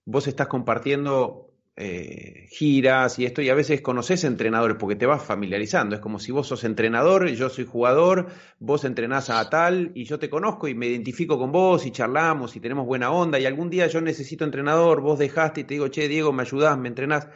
[0.05, 5.23] vos estás compartiendo eh, giras y esto, y a veces conoces entrenadores porque te vas
[5.23, 5.95] familiarizando.
[5.95, 10.19] Es como si vos sos entrenador, yo soy jugador, vos entrenás a tal, y yo
[10.19, 13.71] te conozco y me identifico con vos y charlamos y tenemos buena onda, y algún
[13.71, 17.29] día yo necesito entrenador, vos dejaste y te digo, che, Diego, me ayudás, me entrenás.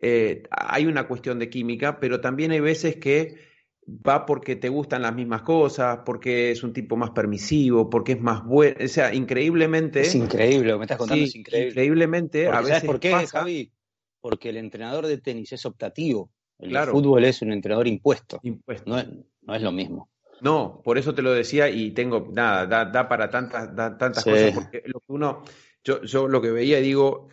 [0.00, 3.45] Eh, hay una cuestión de química, pero también hay veces que
[3.86, 8.20] va porque te gustan las mismas cosas, porque es un tipo más permisivo, porque es
[8.20, 10.00] más bueno, o sea, increíblemente...
[10.00, 11.70] Es increíble, lo que me estás contando es increíble.
[11.70, 13.72] Increíblemente, a veces ¿Sabes por qué, Javi?
[14.20, 16.32] porque el entrenador de tenis es optativo.
[16.58, 18.40] El fútbol es un entrenador impuesto.
[18.42, 18.90] impuesto.
[18.90, 19.06] No, es,
[19.42, 20.10] no es lo mismo.
[20.40, 24.52] No, por eso te lo decía y tengo, nada, da, da para tantas, tantas cosas,
[24.52, 25.44] porque lo que uno,
[25.84, 27.28] yo, yo lo que veía, digo,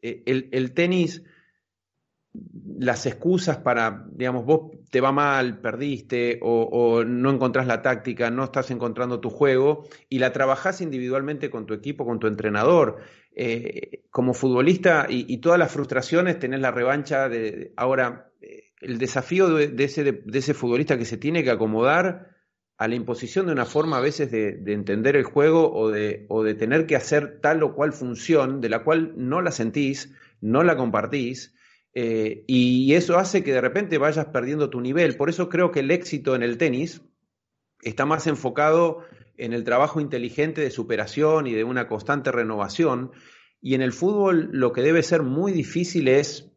[0.00, 1.22] eh, el, el tenis
[2.32, 8.44] las excusas para, digamos, vos te va mal, perdiste o, no encontrás la táctica, no
[8.44, 12.98] estás encontrando tu juego y la trabajás individualmente con tu equipo, con tu entrenador.
[13.32, 17.72] Eh, como futbolista y, todas las frustraciones tenés la revancha de...
[17.76, 22.30] Ahora, eh, el desafío de, ese, de, ese futbolista que se tiene que acomodar
[22.78, 26.24] a la imposición de una forma a veces de, de, entender el juego o de,
[26.28, 30.14] o de tener que hacer tal o cual función de la cual no la sentís,
[30.40, 31.54] no la compartís,
[31.94, 35.16] eh, y eso hace que de repente vayas perdiendo tu nivel.
[35.16, 37.02] Por eso creo que el éxito en el tenis
[37.82, 39.04] está más enfocado
[39.36, 43.12] en el trabajo inteligente de superación y de una constante renovación.
[43.60, 46.50] Y en el fútbol lo que debe ser muy difícil es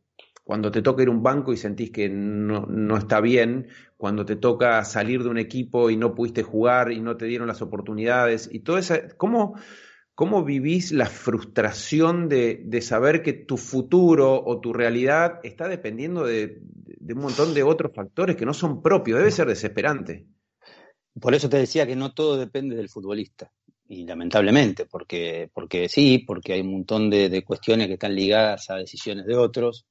[0.44, 4.26] cuando te toca ir a un banco y sentís que no, no, está bien, cuando
[4.26, 7.62] te toca salir de un equipo y no pudiste jugar y no te dieron las
[7.62, 8.96] oportunidades y todo eso.
[9.16, 9.58] ¿Cómo,
[10.16, 16.62] ¿Cómo vivís la frustración de, saber que tu futuro o tu realidad está dependiendo de,
[17.02, 19.18] un montón de otros factores que no son propios?
[19.18, 20.28] Debe ser desesperante.
[21.20, 23.52] Por eso te decía que no todo depende del futbolista.
[23.88, 28.70] Y lamentablemente, porque, porque sí, porque hay un montón de, de cuestiones que están ligadas
[28.70, 29.88] a decisiones de otros.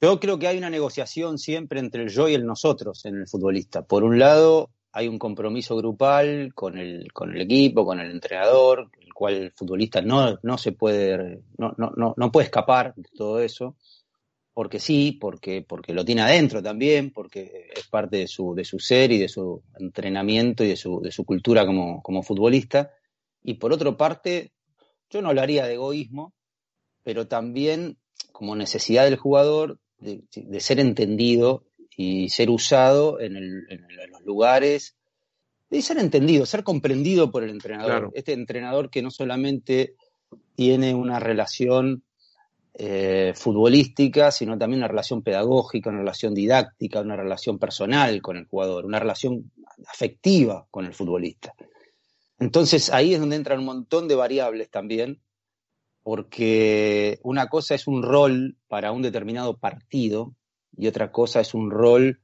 [0.00, 3.28] Yo creo que hay una negociación siempre entre el yo y el nosotros en el
[3.28, 3.82] futbolista.
[3.82, 8.90] Por un lado, hay un compromiso grupal con el, con el equipo, con el entrenador,
[9.00, 13.40] el cual el futbolista no, no se puede, no, no, no, puede escapar de todo
[13.40, 13.76] eso,
[14.52, 18.80] porque sí, porque, porque lo tiene adentro también, porque es parte de su, de su
[18.80, 22.92] ser y de su entrenamiento y de su, de su cultura como, como futbolista.
[23.44, 24.52] Y por otra parte,
[25.08, 26.34] yo no hablaría de egoísmo,
[27.04, 27.96] pero también
[28.32, 31.64] como necesidad del jugador de, de ser entendido
[32.02, 33.66] y ser usado en,
[34.10, 34.96] los lugares
[35.70, 38.10] y ser entendido, ser comprendido por el entrenador.
[38.14, 39.96] Este entrenador que no solamente
[40.54, 42.02] tiene una relación
[42.72, 48.46] eh, futbolística, sino también una relación pedagógica, una relación didáctica, una relación personal con el
[48.46, 49.52] jugador, una relación
[49.86, 51.52] afectiva con el futbolista.
[52.38, 55.20] Entonces ahí es donde entran un montón de variables también,
[56.02, 60.34] porque una cosa es un rol para un determinado partido
[60.80, 62.20] y otra cosa es un rol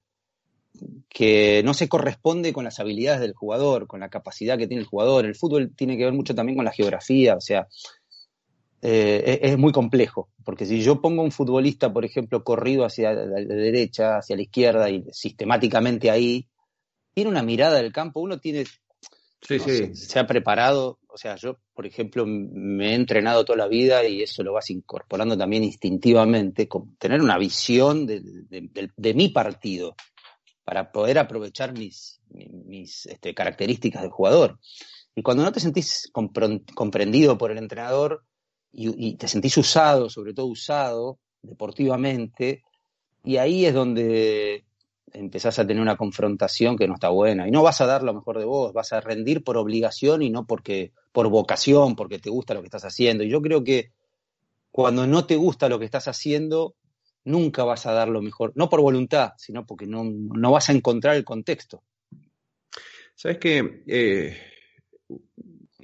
[1.08, 4.88] que no se corresponde con las habilidades del jugador, con la capacidad que tiene el
[4.88, 5.26] jugador.
[5.26, 7.68] El fútbol tiene que ver mucho también con la geografía, o sea,
[8.82, 13.40] eh, es, muy complejo, porque si yo pongo un futbolista, por ejemplo, corrido hacia la
[13.40, 16.46] derecha, hacia la izquierda y sistemáticamente ahí,
[17.12, 18.64] tiene una mirada del campo, uno tiene,
[19.40, 19.94] sí, sí.
[19.94, 24.20] se ha preparado o sea, yo, por ejemplo, me he entrenado toda la vida y
[24.20, 29.96] eso lo vas incorporando también instintivamente, con tener una visión de, mi partido
[30.62, 34.58] para poder aprovechar mis, mis este, características de jugador.
[35.14, 38.22] Y cuando no te sentís comprendido por el entrenador
[38.70, 42.62] y, te sentís usado, sobre todo usado deportivamente,
[43.24, 44.65] y ahí es donde
[45.12, 47.46] empezás a tener una confrontación que no está buena.
[47.48, 50.30] Y no vas a dar lo mejor de vos, vas a rendir por obligación y
[50.30, 53.24] no porque, por vocación, porque te gusta lo que estás haciendo.
[53.24, 53.92] Y yo creo que
[54.70, 56.74] cuando no te gusta lo que estás haciendo,
[57.24, 60.72] nunca vas a dar lo mejor, no por voluntad, sino porque no, no vas a
[60.72, 61.82] encontrar el contexto.
[63.14, 64.36] Sabes que eh,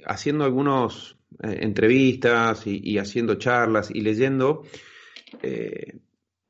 [0.05, 4.63] haciendo algunas eh, entrevistas y, haciendo charlas y leyendo,
[5.41, 5.97] eh,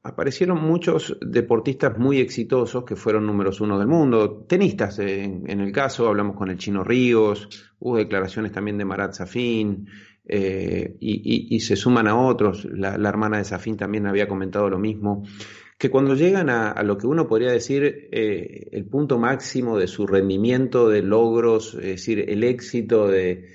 [0.04, 6.08] aparecieron muchos deportistas muy exitosos que fueron números uno del mundo, tenistas en, el caso,
[6.10, 9.88] hablamos con el Chino Ríos, hubo declaraciones también de Marat Safin,
[10.26, 15.24] eh, y, se suman a otros, la, hermana de Safin también había comentado lo mismo,
[15.78, 20.06] que cuando llegan a, lo que uno podría decir eh, el punto máximo de su
[20.06, 23.54] rendimiento, de logros, es decir, el éxito de,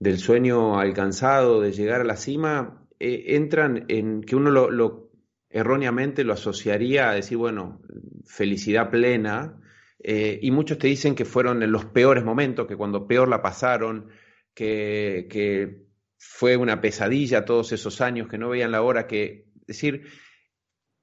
[0.00, 5.07] del sueño alcanzado, de llegar a la cima, eh, entran en que uno lo
[5.50, 7.80] erróneamente lo asociaría a decir, bueno,
[8.26, 9.60] felicidad plena,
[10.00, 13.42] eh, y muchos te dicen que fueron en los peores momentos, que cuando peor la
[13.42, 14.08] pasaron,
[14.54, 15.86] que,
[16.20, 20.08] fue una pesadilla todos esos años que no veían la hora, que decir,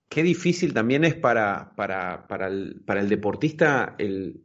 [0.10, 4.44] qué difícil también es para, para, para, el, para el, deportista el,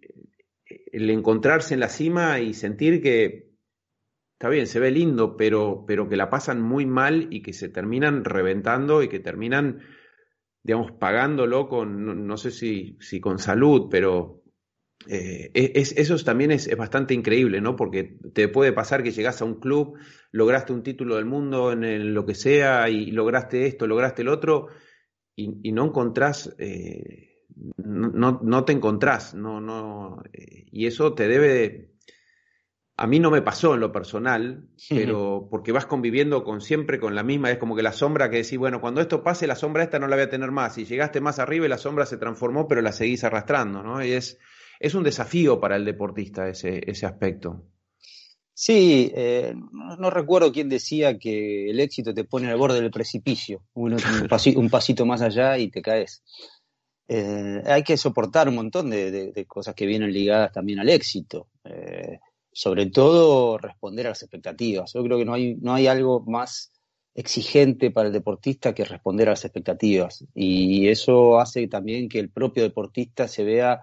[0.92, 3.49] encontrarse en la cima y sentir que
[4.40, 7.68] está bien, se ve lindo, pero, pero que la pasan muy mal y que se
[7.68, 9.82] terminan reventando y que terminan,
[10.62, 14.42] digamos, pagándolo con, no, sé si, si con salud, pero
[15.06, 17.76] eh, es, eso también es, bastante increíble, ¿no?
[17.76, 19.98] Porque te puede pasar que llegas a un club,
[20.32, 24.68] lograste un título del mundo en lo que sea y lograste esto, lograste el otro
[25.36, 27.44] y, no encontrás, eh,
[27.76, 31.89] no, no, te encontrás, no, no, eh, y eso te debe,
[33.00, 37.14] a mí no me pasó en lo personal, pero porque vas conviviendo con siempre con
[37.14, 39.82] la misma, es como que la sombra que decís, bueno, cuando esto pase, la sombra
[39.82, 42.18] esta no la voy a tener más, y llegaste más arriba y la sombra se
[42.18, 44.04] transformó, pero la seguís arrastrando, ¿no?
[44.04, 44.38] Y es
[44.80, 47.62] es un desafío para el deportista ese, ese aspecto.
[48.54, 49.54] Sí, eh,
[49.98, 53.96] no, recuerdo quién decía que el éxito te pone al borde del precipicio, un,
[54.28, 56.22] pasito, más allá y te caes.
[57.08, 62.18] Eh, hay que soportar un montón de, cosas que vienen ligadas también al éxito, eh,
[62.52, 64.92] sobre todo responder a las expectativas.
[64.92, 66.72] Yo creo que no hay, no hay algo más
[67.14, 72.30] exigente para el deportista que responder a las expectativas y eso hace también que el
[72.30, 73.82] propio deportista se vea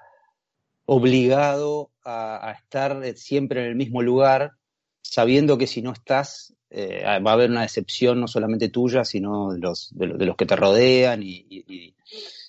[0.88, 4.54] obligado a, estar siempre en el mismo lugar,
[5.02, 9.52] sabiendo que si no estás, eh, va a haber una decepción no solamente tuya, sino
[9.52, 11.94] de los, de, los que te rodean y,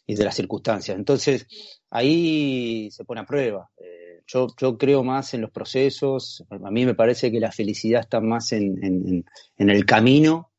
[0.07, 0.97] de las circunstancias.
[0.97, 1.49] Entonces,
[1.91, 3.69] ahí se pone a prueba.
[3.77, 8.03] Eh, yo, yo, creo más en los procesos, a mí me parece que la felicidad
[8.03, 9.25] está más en,
[9.57, 10.53] el camino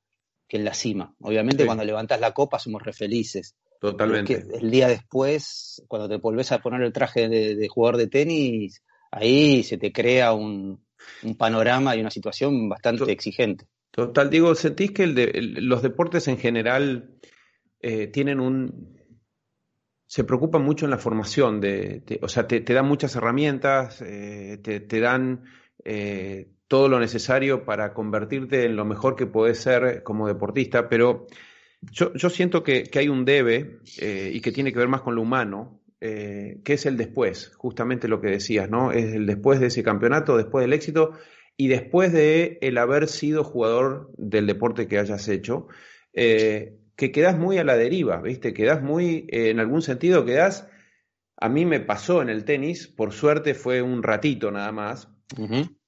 [0.47, 1.15] que en la cima.
[1.21, 4.43] Obviamente cuando levantas la copa somos re felices, Totalmente.
[4.59, 9.63] el día después, cuando te volvés a poner el traje de, jugador de tenis, ahí
[9.63, 10.83] se te crea un,
[11.37, 13.65] panorama y una situación bastante exigente.
[13.91, 17.19] Total, digo, ¿sentís que los deportes en general
[17.81, 18.98] eh, tienen un...
[20.09, 24.99] se preocupan mucho en la formación, de, o sea, te, dan muchas herramientas, eh, te,
[24.99, 25.43] dan
[25.85, 31.27] eh, todo lo necesario para convertirte en lo mejor que puedes ser como deportista, pero
[31.91, 35.01] yo, yo siento que, que, hay un debe eh, y que tiene que ver más
[35.01, 38.91] con lo humano, eh, que es el después, justamente lo que decías, ¿no?
[38.91, 41.11] Es el después de ese campeonato, después del éxito
[41.55, 45.67] y después de el haber sido jugador del deporte que hayas hecho,
[46.13, 48.53] eh, que quedas muy a la deriva, ¿viste?
[48.53, 50.67] Quedas muy, en algún sentido, quedas.
[51.37, 55.07] A mí me pasó en el tenis, por suerte fue un ratito nada más,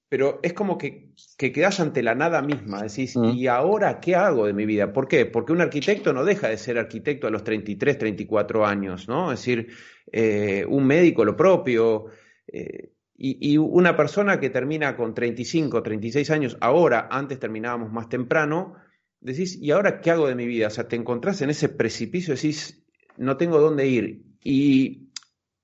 [0.07, 3.17] pero es como que, que quedas ante la nada misma, decís.
[3.17, 4.93] ¿y ahora qué hago de mi vida?
[4.93, 5.25] ¿Por qué?
[5.25, 9.33] Porque un arquitecto no deja de ser arquitecto a los 33, 34 años, ¿no?
[9.33, 9.67] Es decir,
[10.13, 12.05] eh, un médico lo propio,
[12.47, 18.77] eh, y, una persona que termina con 35, 36 años, ahora, antes terminábamos más temprano,
[19.21, 20.67] decís, ¿y ahora qué hago de mi vida?
[20.67, 22.83] O sea, te encontrás en ese precipicio, decís,
[23.17, 25.11] no tengo dónde ir, y,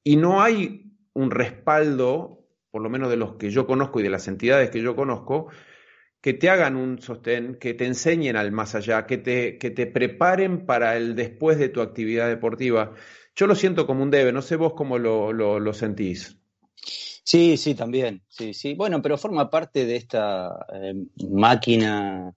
[0.04, 2.38] y no hay un respaldo
[2.78, 5.48] por lo menos de los que yo conozco y de las entidades que yo conozco,
[6.22, 9.88] que te hagan un sostén, que te enseñen al más allá, que te, que te
[9.88, 12.94] preparen para el después de tu actividad deportiva.
[13.36, 16.38] Yo lo siento como un debe, no sé vos cómo lo, lo, sentís.
[17.24, 18.22] Sí, sí, también.
[18.28, 18.76] Sí, sí.
[18.76, 20.94] Bueno, pero forma parte de esta eh,
[21.30, 22.32] máquina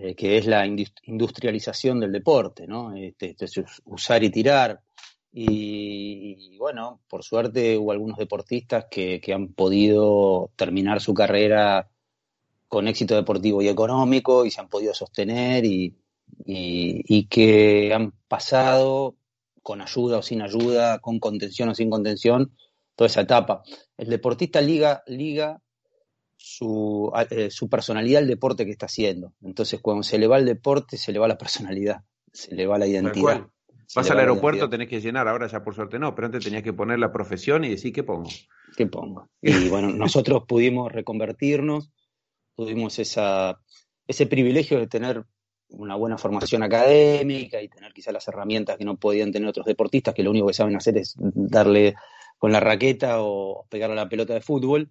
[0.00, 2.94] eh, que es la industrialización del deporte, ¿no?
[2.94, 4.80] Este, este usar y tirar.
[5.32, 11.88] Y, bueno, por suerte hubo algunos deportistas que, han podido terminar su carrera
[12.68, 15.96] con éxito deportivo y económico y se han podido sostener y,
[17.28, 19.16] que han pasado
[19.62, 22.52] con ayuda o sin ayuda, con contención o sin contención,
[22.94, 23.62] toda esa etapa.
[23.96, 25.60] El deportista liga, liga
[26.46, 29.32] su, eh, su personalidad al deporte que está haciendo.
[29.42, 32.78] Entonces, cuando se le va el deporte, se le va la personalidad, se le va
[32.78, 33.46] la identidad.
[33.96, 36.74] Vas al aeropuerto, tenés que llenar, ahora ya por suerte no, pero antes tenías que
[36.74, 38.28] poner la profesión y decir qué pongo.
[38.76, 39.30] ¿Qué pongo?
[39.40, 41.90] Y bueno, nosotros pudimos reconvertirnos,
[42.54, 43.58] tuvimos esa,
[44.06, 45.24] ese privilegio de tener
[45.68, 50.14] una buena formación académica y tener quizás las herramientas que no podían tener otros deportistas,
[50.14, 51.94] que lo único que saben hacer es darle
[52.36, 54.90] con la raqueta o pegarle a la pelota de fútbol.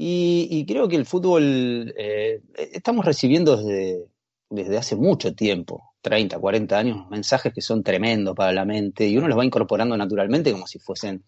[0.00, 4.04] Y, creo que el fútbol eh, estamos recibiendo desde,
[4.48, 9.16] desde hace mucho tiempo 30, 40 años, mensajes que son tremendos para la mente y
[9.18, 11.24] uno los va incorporando naturalmente como si fuesen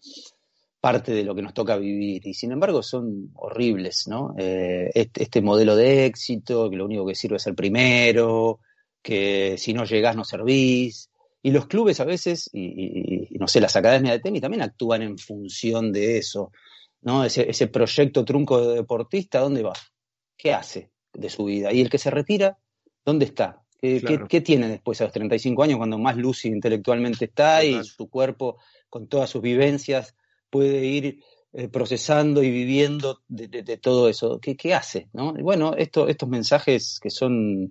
[0.79, 4.35] parte de lo que nos toca vivir y sin embargo son horribles, ¿no?
[4.37, 8.59] Eh, este, modelo de éxito, que lo único que sirve es el primero,
[9.01, 11.09] que si no llegás no servís.
[11.43, 15.17] Y los clubes a veces, y, no sé, las academias de tenis también actúan en
[15.17, 16.51] función de eso,
[17.01, 17.23] ¿no?
[17.23, 19.73] Ese, ese proyecto trunco de deportista, ¿dónde va?
[20.37, 20.91] ¿Qué hace?
[21.13, 21.73] de su vida.
[21.73, 22.57] Y el que se retira,
[23.05, 23.63] ¿dónde está?
[23.79, 28.57] ¿Qué, tiene después a los 35 años cuando más lúcido intelectualmente está y su cuerpo,
[28.89, 30.15] con todas sus vivencias,
[30.51, 31.23] puede ir
[31.53, 34.39] eh, procesando y viviendo de, todo eso?
[34.39, 35.09] ¿Qué, qué hace?
[35.13, 35.33] ¿no?
[35.33, 37.69] bueno, esto, estos mensajes que son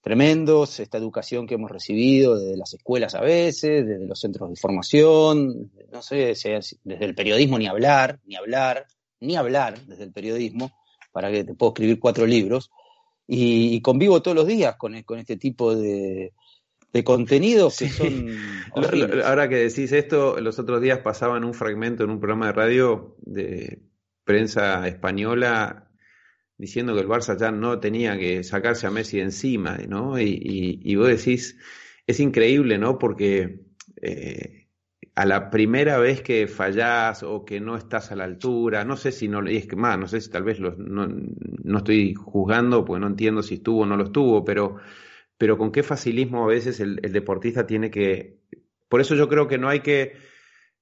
[0.00, 4.56] tremendos, esta educación que hemos recibido desde las escuelas a veces, desde los centros de
[4.56, 6.34] formación, no sé,
[6.84, 8.86] desde el periodismo ni hablar, ni hablar,
[9.20, 10.72] ni hablar desde el periodismo,
[11.12, 12.70] para que te puedo escribir cuatro libros,
[13.26, 16.32] y, convivo todos los días con, con este tipo de,
[16.92, 18.28] de contenidos que son
[19.24, 23.16] Ahora que decís esto, los otros días pasaban un fragmento en un programa de radio
[23.20, 23.82] de
[24.24, 25.87] prensa española
[26.58, 30.18] diciendo que el Barça ya no tenía que sacarse a Messi encima, ¿no?
[30.20, 31.56] Y, vos decís,
[32.06, 32.98] es increíble, ¿no?
[32.98, 33.60] Porque
[34.02, 34.68] eh,
[35.14, 39.12] a la primera vez que fallás o que no estás a la altura, no sé
[39.12, 42.84] si no, y es que más, no sé si tal vez no, no, estoy juzgando,
[42.84, 44.76] porque no entiendo si estuvo o no lo estuvo, pero,
[45.38, 48.38] pero con qué facilismo a veces el, el deportista tiene que...
[48.88, 50.14] Por eso yo creo que no hay que,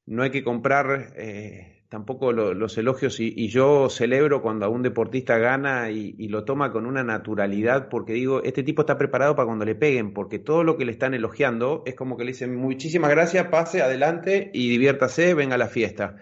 [0.07, 1.13] no hay que comprar...
[1.17, 6.73] Eh, tampoco los elogios y, yo celebro cuando a un deportista gana y, lo toma
[6.73, 10.65] con una naturalidad porque digo, este tipo está preparado para cuando le peguen, porque todo
[10.65, 14.69] lo que le están elogiando es como que le dicen muchísimas gracias, pase adelante y
[14.69, 16.17] diviértase, venga a la fiesta.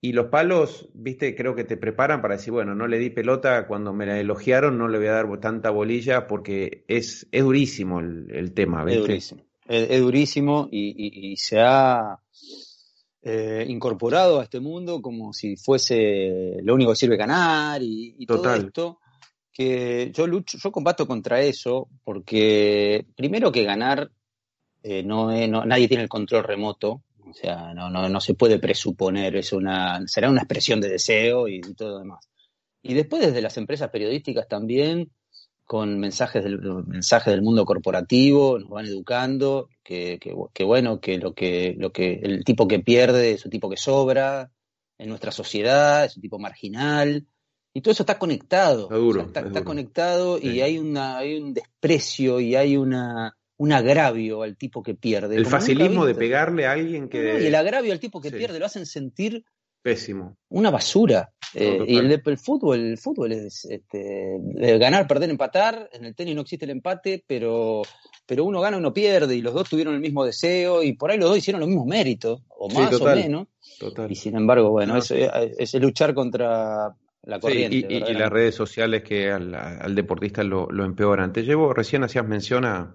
[0.00, 3.66] Y los palos, viste, creo que te preparan para decir, bueno, no le di pelota
[3.66, 7.98] cuando me la elogiaron, no le voy a dar tanta bolilla porque es, es durísimo
[7.98, 9.00] el, tema, ¿viste?
[9.00, 12.20] Es durísimo, es, durísimo y se ha
[13.30, 18.54] eh, incorporado a este mundo como si fuese lo único que sirve ganar y, todo
[18.54, 19.00] esto.
[19.52, 24.10] Que yo lucho, yo combato contra eso porque primero que ganar
[24.82, 25.26] eh, no,
[25.66, 30.00] nadie tiene el control remoto, o sea, no, no, no se puede presuponer, es una,
[30.06, 32.30] será una expresión de deseo y, y todo lo demás.
[32.82, 35.10] Y después desde las empresas periodísticas también
[35.68, 41.34] con mensajes del, mensajes del mundo corporativo, nos van educando, que, que, bueno, que lo
[41.34, 44.50] que, lo que el tipo que pierde es un tipo que sobra
[44.96, 47.26] en nuestra sociedad, es un tipo marginal,
[47.74, 48.88] y todo eso está conectado.
[49.20, 54.82] Está, conectado y hay una, hay un desprecio y hay una un agravio al tipo
[54.82, 55.36] que pierde.
[55.36, 57.42] El facilismo de pegarle a alguien que.
[57.42, 59.44] y el agravio al tipo que pierde lo hacen sentir
[59.82, 60.36] Pésimo.
[60.48, 61.30] Una basura.
[61.54, 64.36] Eh, y el, el, fútbol, el fútbol es este,
[64.78, 65.88] ganar, perder, empatar.
[65.92, 67.82] En el tenis no existe el empate, pero,
[68.26, 71.18] pero uno gana, uno pierde, y los dos tuvieron el mismo deseo, y por ahí
[71.18, 73.46] los dos hicieron los mismos méritos, o más o menos.
[74.08, 77.86] Y sin embargo, bueno, es, es, luchar contra la corriente.
[77.88, 81.32] y, las redes sociales que al, deportista lo, empeoran.
[81.32, 82.94] Te llevo, recién hacías mención a,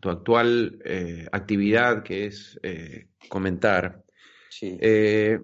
[0.00, 4.02] tu actual eh, actividad, que es eh, comentar.
[4.60, 5.38] Eh,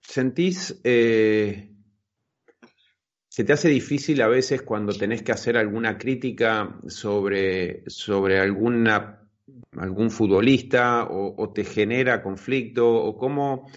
[0.00, 1.70] ¿Sentís, eh,
[3.28, 9.26] se te hace difícil a veces cuando tenés que hacer alguna crítica sobre, sobre alguna,
[9.78, 13.70] algún futbolista o, te genera conflicto o cómo,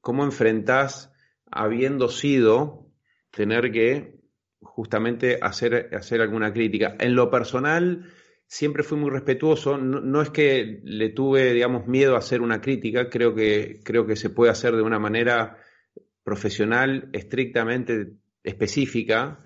[0.00, 1.12] cómo enfrentás
[1.50, 2.86] habiendo sido
[3.30, 4.20] tener que
[4.60, 6.96] justamente hacer, hacer alguna crítica?
[6.98, 8.06] En lo personal,
[8.52, 9.78] siempre fui muy respetuoso.
[9.78, 14.14] No, es que le tuve, digamos, miedo a hacer una crítica, creo que, creo que
[14.14, 15.56] se puede hacer de una manera
[16.22, 18.12] profesional, estrictamente
[18.44, 19.38] específica,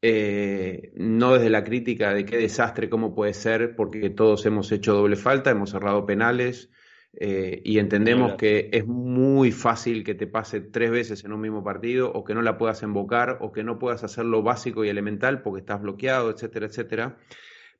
[0.00, 4.94] eh, no desde la crítica de qué desastre, cómo puede ser, porque todos hemos hecho
[4.94, 6.70] doble falta, hemos cerrado penales
[7.12, 11.62] eh, y entendemos que es muy fácil que te pase tres veces en un mismo
[11.62, 14.88] partido o que no la puedas invocar o que no puedas hacer lo básico y
[14.88, 17.18] elemental porque estás bloqueado, etcétera, etcétera.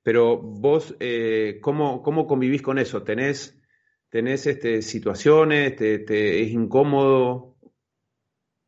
[0.06, 3.02] Pero vos, eh, ¿cómo, ¿cómo, convivís con eso?
[3.02, 3.58] ¿Tenés,
[4.08, 5.74] tenés este, situaciones?
[5.74, 7.56] Te, ¿Es incómodo?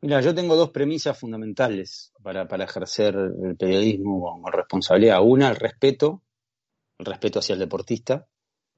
[0.00, 5.20] Mira, yo tengo dos premisas fundamentales para, para ejercer el periodismo con responsabilidad.
[5.22, 6.24] Una, el respeto,
[6.98, 8.26] el respeto hacia el deportista.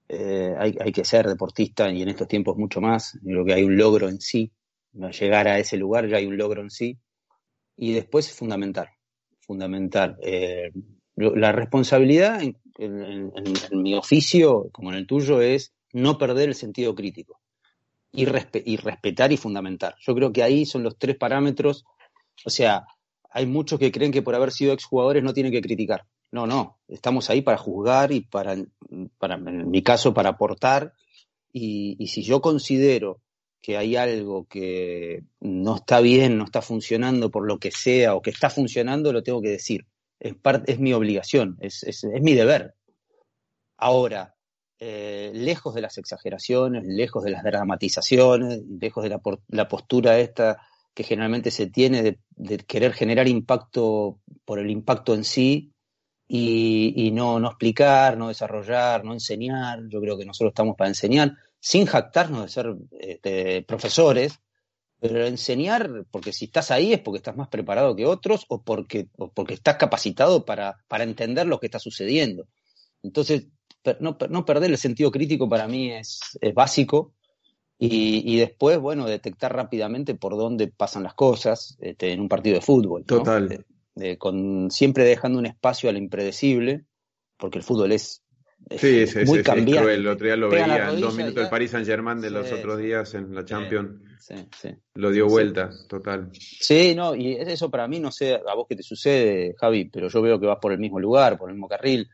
[0.07, 3.19] Eh, hay, hay, que ser deportista y en estos tiempos mucho más.
[3.25, 4.53] creo que hay un logro en sí.
[4.93, 6.99] Llegar a ese lugar ya hay un logro en sí.
[7.75, 8.91] Y después fundamental,
[9.41, 10.19] fundamental.
[10.21, 10.71] Eh,
[11.21, 13.33] la responsabilidad en,
[13.73, 17.41] mi oficio, como en el tuyo, es no perder el sentido crítico
[18.13, 18.27] y,
[18.65, 19.97] y respetar y fundamentar.
[20.01, 21.85] Yo creo que ahí son los tres parámetros.
[22.45, 22.87] O sea,
[23.31, 26.07] hay muchos que creen que por haber sido exjugadores no tienen que criticar.
[26.33, 28.57] No, no, estamos ahí para juzgar y para,
[29.19, 30.95] para en mi caso, para aportar.
[31.53, 33.21] Y, y, si yo considero
[33.61, 38.23] que hay algo que no está bien, no está funcionando por lo que sea, o
[38.23, 39.87] que está funcionando, lo tengo que decir
[40.21, 42.75] es, mi obligación, es, es, mi deber.
[43.77, 44.37] Ahora,
[44.79, 50.61] eh, lejos de las exageraciones, lejos de las dramatizaciones, lejos de la, la postura esta
[50.95, 55.73] que generalmente se tiene de, querer generar impacto por el impacto en sí
[56.29, 59.81] y, no, no explicar, no desarrollar, no enseñar.
[59.89, 64.39] Yo creo que nosotros estamos para enseñar, sin jactarnos de ser este, profesores,
[65.01, 69.09] pero enseñar, porque si estás ahí es porque estás más preparado que otros o porque,
[69.35, 72.47] porque estás capacitado para, para entender lo que está sucediendo.
[73.03, 73.47] Entonces,
[73.99, 77.15] no, no perder el sentido crítico para mí es, es básico
[77.83, 82.61] y, después, bueno, detectar rápidamente por dónde pasan las cosas este, en un partido de
[82.61, 83.07] fútbol.
[83.07, 83.65] Total.
[84.19, 86.85] con, siempre dejando un espacio al impredecible,
[87.39, 88.23] porque el fútbol es,
[88.77, 89.95] sí, sí, muy cambiante.
[89.95, 92.79] El otro día lo veía en dos minutos el Paris Saint Germain de los otros
[92.79, 93.93] días en la Champions.
[94.95, 96.31] Lo dio vuelta, total.
[96.33, 100.09] Sí, no, y eso para mí, no sé a vos qué te sucede, Javi, pero
[100.09, 102.09] yo veo que vas por el mismo lugar, por el mismo carril.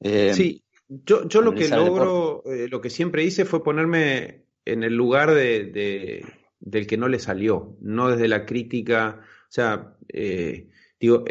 [0.00, 4.82] Eh, sí, yo, yo lo que logro, eh, lo que siempre hice fue ponerme en
[4.82, 6.24] el lugar de,
[6.60, 9.20] del que no le salió, no desde la crítica.
[9.20, 11.24] O sea, eh, digo,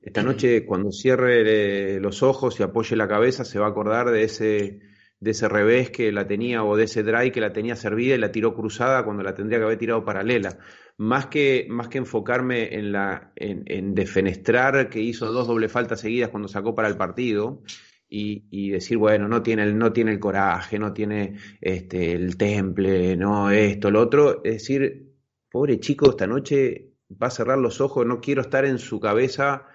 [0.00, 4.24] esta noche cuando cierre los ojos y apoye la cabeza se va a acordar de
[4.24, 4.80] ese,
[5.20, 8.18] de ese revés que la tenía o de ese dry que la tenía servida y
[8.18, 10.58] la tiró cruzada cuando la tendría que haber tirado paralela.
[10.96, 16.00] Más que, más que enfocarme en, la, en, en defenestrar que hizo dos doble faltas
[16.00, 17.62] seguidas cuando sacó para el partido,
[18.10, 23.16] y, decir, bueno, no tiene, el, no tiene el coraje, no tiene este, el temple,
[23.16, 24.42] no esto, lo otro.
[24.44, 25.14] Es decir,
[25.50, 29.66] pobre chico, esta noche va a cerrar los ojos, no quiero estar en su cabeza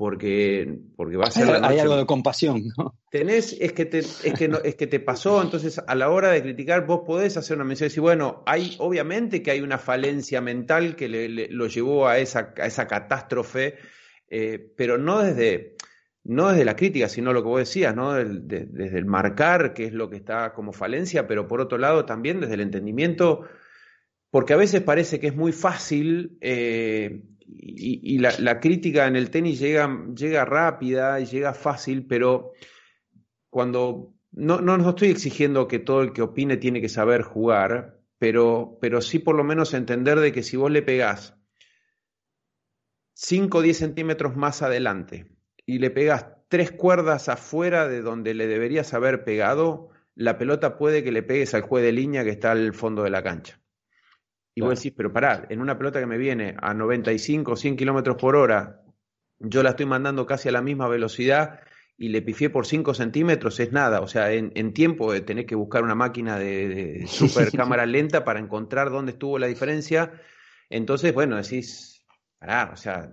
[0.00, 1.62] porque, porque va a ser...
[1.62, 2.98] Hay, algo de compasión, ¿no?
[3.10, 6.30] Tenés, es que, te, es, que no, es que te pasó, entonces a la hora
[6.30, 9.76] de criticar vos podés hacer una mención y decir, bueno, hay, obviamente que hay una
[9.76, 13.76] falencia mental que le, lo llevó a esa, a esa catástrofe,
[14.28, 15.76] eh, pero no desde
[16.24, 18.14] no desde la crítica, sino lo que vos decías, ¿no?
[18.14, 22.40] desde el marcar qué es lo que está como falencia, pero por otro lado también
[22.40, 23.42] desde el entendimiento,
[24.30, 27.20] porque a veces parece que es muy fácil eh,
[27.56, 32.52] y, la, crítica en el tenis llega, llega rápida y llega fácil, pero
[33.48, 38.00] cuando no, no, no estoy exigiendo que todo el que opine tiene que saber jugar,
[38.18, 41.36] pero, pero sí por lo menos entender de que si vos le pegás
[43.14, 45.26] 5 o 10 centímetros más adelante,
[45.70, 51.04] y le pegas tres cuerdas afuera de donde le deberías haber pegado, la pelota puede
[51.04, 53.59] que le pegues al juez de línea que está al fondo de la cancha.
[54.54, 57.76] Y vos decís, pero pará, en una pelota que me viene a 95 o 100
[57.76, 58.82] kilómetros por hora,
[59.38, 61.60] yo la estoy mandando casi a la misma velocidad
[61.96, 64.00] y le pifié por 5 centímetros, es nada.
[64.00, 68.24] O sea, en, tiempo de tener que buscar una máquina de, de super cámara lenta
[68.24, 70.12] para encontrar dónde estuvo la diferencia.
[70.68, 72.00] Entonces, bueno, decís,
[72.42, 73.12] o sea,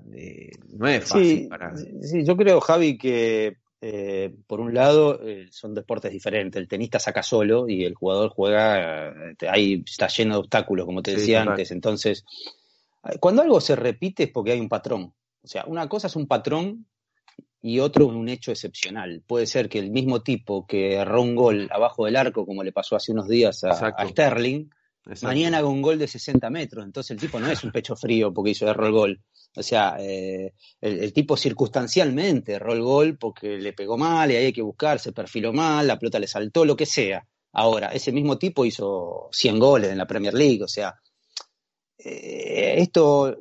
[0.69, 5.73] no es fácil sí, Sí, yo creo, Javi, que eh, por un lado eh, son
[5.73, 6.59] deportes diferentes.
[6.59, 11.01] El tenista saca solo y el jugador juega, eh, ahí está lleno de obstáculos, como
[11.01, 11.71] te decía antes.
[11.71, 12.25] Entonces,
[13.19, 15.13] cuando algo se repite es porque hay un patrón.
[15.43, 16.87] O sea, una cosa es un patrón
[17.61, 19.23] y otro un hecho excepcional.
[19.25, 22.71] Puede ser que el mismo tipo que erró un gol abajo del arco, como le
[22.71, 24.69] pasó hace unos días a Sterling,
[25.21, 28.33] Mañana hago un gol de 60 metros, entonces el tipo no es un pecho frío
[28.33, 29.21] porque hizo error el gol.
[29.57, 34.45] O sea, eh, el, tipo circunstancialmente erró el gol porque le pegó mal y ahí
[34.45, 37.25] hay que buscar, se perfiló mal, la pelota le saltó, lo que sea.
[37.53, 40.93] Ahora, ese mismo tipo hizo 100 goles en la Premier League, o sea,
[41.97, 43.35] eh, esto,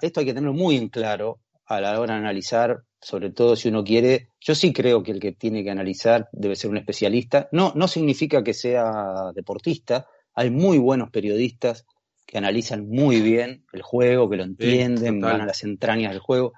[0.00, 3.68] esto hay que tenerlo muy en claro a la hora de analizar, sobre todo si
[3.68, 7.50] uno quiere, yo sí creo que el que tiene que analizar debe ser un especialista.
[7.52, 11.84] No, no significa que sea deportista, hay muy buenos periodistas
[12.30, 16.52] que analizan muy bien el juego, que lo entienden, van a las entrañas del juego,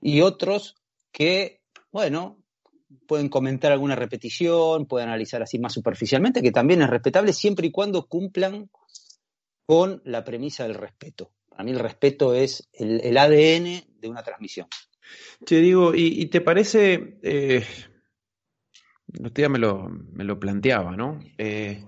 [0.00, 0.74] y otros
[1.12, 1.60] que,
[1.92, 2.42] bueno,
[3.06, 7.70] pueden comentar alguna repetición, pueden analizar así más superficialmente, que también es respetable siempre y
[7.70, 8.68] cuando cumplan
[9.64, 11.30] con la premisa del respeto.
[11.50, 14.66] Para mí el respeto es el, ADN de una transmisión.
[15.44, 17.64] Te digo, ¿y, te parece, eh,
[19.06, 21.20] día me lo, me lo planteaba, ¿no?
[21.38, 21.84] Eh,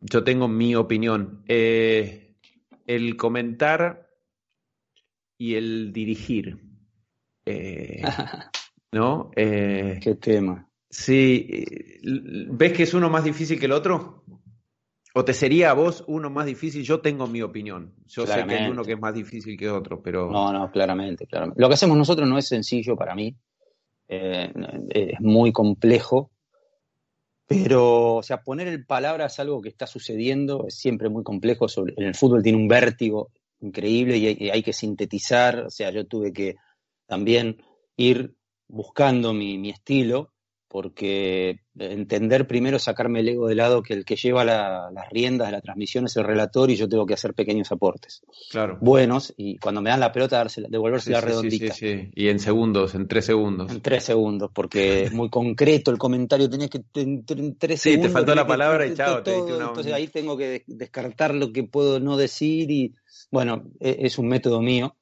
[0.00, 1.42] yo tengo mi opinión.
[1.48, 2.36] Eh,
[2.86, 4.08] el comentar
[5.36, 6.58] y el dirigir.
[7.44, 8.02] Eh,
[8.92, 9.30] ¿No?
[9.36, 10.68] Eh, ¿Qué tema?
[10.88, 11.64] Sí.
[12.50, 14.24] ¿Ves que es uno más difícil que el otro?
[15.14, 16.82] ¿O te sería a vos uno más difícil?
[16.82, 17.94] Yo tengo mi opinión.
[18.06, 20.30] Yo sé que hay uno que es más difícil que otro, pero.
[20.30, 21.60] No, no, claramente, claramente.
[21.60, 23.36] Lo que hacemos nosotros no es sencillo para mí.
[24.06, 26.30] es muy complejo
[27.48, 31.66] pero, o sea, poner en palabras algo que está sucediendo es siempre muy complejo.
[31.96, 33.30] en el fútbol tiene un vértigo
[33.60, 35.60] increíble y hay, que sintetizar.
[35.60, 36.56] O sea, yo tuve que
[37.06, 37.56] también
[37.96, 38.34] ir
[38.68, 40.30] buscando mi, estilo
[40.68, 45.52] porque entender primero, sacarme el ego de lado, que el que lleva las riendas de
[45.52, 48.22] la transmisión es el relator y yo tengo que hacer pequeños aportes.
[48.50, 48.78] Claro.
[48.80, 51.72] Buenos, y cuando me dan la pelota, devolvérsela redondita.
[51.72, 53.72] Sí, sí, y en segundos, en tres segundos.
[53.72, 57.80] En tres segundos, porque es muy concreto el comentario, tenías que en, tres segundos.
[57.80, 59.18] Sí, te faltó la palabra y chao.
[59.18, 62.94] Entonces ahí tengo que descartar lo que puedo no decir y,
[63.30, 64.97] bueno, e, es un método mío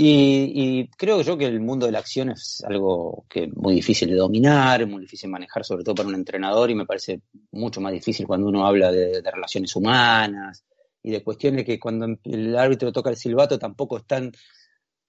[0.00, 4.08] y, creo yo que el mundo de la acción es algo que es muy difícil
[4.08, 7.80] de dominar, muy difícil de manejar, sobre todo para un entrenador, y me parece mucho
[7.80, 10.64] más difícil cuando uno habla de, relaciones humanas
[11.02, 14.30] y de cuestiones que cuando el árbitro toca el silbato tampoco están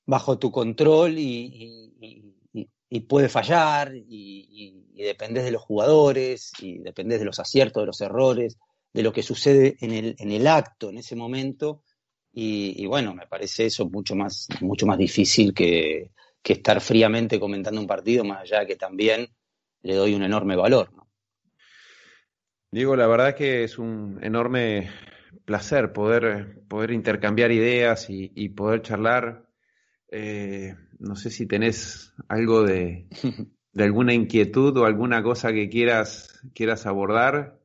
[0.07, 2.33] bajo tu control y,
[3.07, 8.57] puede fallar, y, dependes de los jugadores, y dependes de los aciertos, de los errores,
[8.91, 11.83] de lo que sucede en el, en el acto, en ese momento
[12.31, 16.11] y, bueno, me parece eso mucho más, mucho más difícil que,
[16.43, 19.29] estar fríamente comentando un partido, más allá de que también
[19.83, 20.91] le doy un enorme valor.
[20.93, 21.07] ¿no?
[22.71, 24.89] Diego, la verdad que es un enorme
[25.45, 29.47] placer poder, poder intercambiar ideas y, poder charlar.
[30.11, 33.07] Eh, no sé si tenés algo de,
[33.73, 37.58] de, alguna inquietud o alguna cosa que quieras, quieras abordar.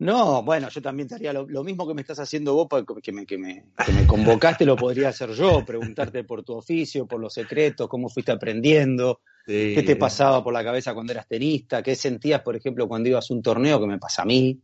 [0.00, 2.68] No, bueno, yo también te haría lo, mismo que me estás haciendo vos,
[3.02, 7.06] que me, que, me, que me convocaste, lo podría hacer yo, preguntarte por tu oficio,
[7.06, 11.82] por los secretos, cómo fuiste aprendiendo, qué te pasaba por la cabeza cuando eras tenista,
[11.82, 14.60] qué sentías, por ejemplo, cuando ibas a un torneo, que me pasa a mí,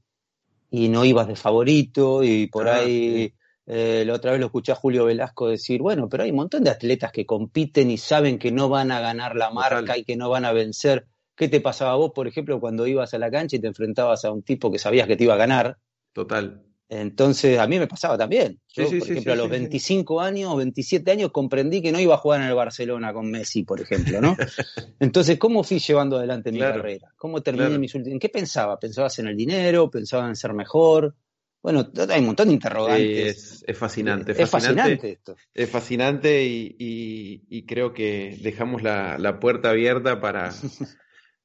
[0.70, 3.34] y no ibas de favorito, y por ah, ahí
[3.66, 6.62] eh, la otra vez lo escuché a Julio Velasco decir, bueno, pero hay un montón
[6.62, 10.16] de atletas que compiten y saben que no van a ganar la marca y que
[10.16, 13.30] no van a vencer ¿Qué te pasaba a vos, por ejemplo, cuando ibas a la
[13.30, 15.78] cancha y te enfrentabas a un tipo que sabías que te iba a ganar?
[16.12, 16.62] Total.
[16.88, 18.60] Entonces, a mí me pasaba también.
[18.68, 22.18] Yo, por ejemplo, a los 25 años o 27 años comprendí que no iba a
[22.18, 24.36] jugar en el Barcelona con Messi, por ejemplo, ¿no?
[25.00, 27.12] Entonces, ¿cómo fui llevando adelante mi carrera?
[27.16, 28.14] ¿Cómo terminé mis últimos...
[28.14, 28.78] ¿En qué pensaba?
[28.78, 29.90] ¿Pensabas en el dinero?
[29.90, 31.16] ¿Pensabas en ser mejor?
[31.62, 33.64] Bueno, hay un montón de interrogantes.
[33.66, 35.34] es, fascinante, es, fascinante, esto.
[35.54, 40.52] Es fascinante y, creo que dejamos la puerta abierta para,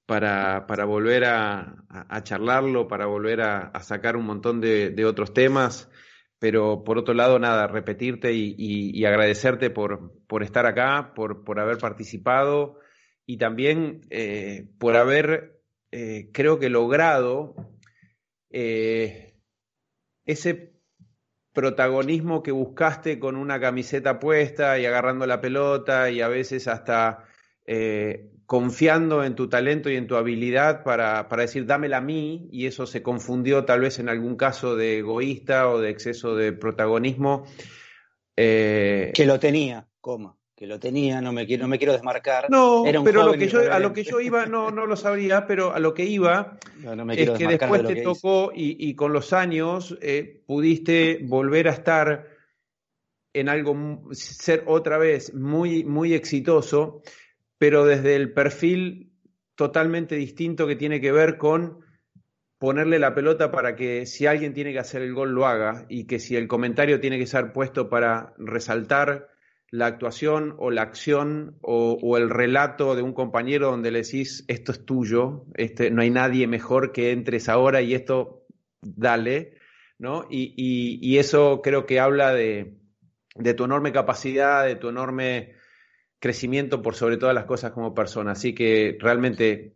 [0.09, 1.85] para, para volver a,
[2.23, 5.87] charlarlo, para volver a, sacar un montón de, otros temas.
[6.39, 11.77] Pero por otro lado, nada, repetirte y, agradecerte por, por, estar acá, por, por haber
[11.77, 12.79] participado
[13.27, 17.53] y también eh, por haber, eh, creo que logrado
[18.49, 19.35] eh,
[20.25, 20.73] ese
[21.53, 27.25] protagonismo que buscaste con una camiseta puesta y agarrando la pelota y a veces hasta
[28.49, 32.87] confiando en tu talento y en tu habilidad para, decir dámela a mí, y eso
[32.87, 37.45] se confundió tal vez en algún caso de egoísta o de exceso de protagonismo.
[38.35, 42.49] Eh, que lo tenía, coma, que lo tenía, no me quiero, no me quiero desmarcar.
[42.49, 45.71] No, pero lo que yo, a lo que yo iba, no, no lo sabría, pero
[45.71, 46.57] a lo que iba
[47.11, 52.25] es que después te tocó y, con los años eh, pudiste volver a estar
[53.31, 57.03] en algo, ser otra vez muy, muy exitoso
[57.59, 59.11] pero desde el perfil
[59.53, 61.81] totalmente distinto que tiene que ver con
[62.57, 66.07] ponerle la pelota para que si alguien tiene que hacer el gol lo haga y
[66.07, 69.27] que si el comentario tiene que ser puesto para resaltar
[69.71, 74.71] la actuación o la acción o, el relato de un compañero donde le decís esto
[74.71, 78.47] es tuyo, este, no hay nadie mejor que entres ahora y esto
[78.81, 79.57] dale,
[79.99, 80.25] ¿no?
[80.29, 82.77] Y, eso creo que habla de,
[83.35, 85.58] de tu enorme capacidad, de tu enorme
[86.19, 88.31] crecimiento por sobre todas las cosas como persona.
[88.31, 89.75] Así que realmente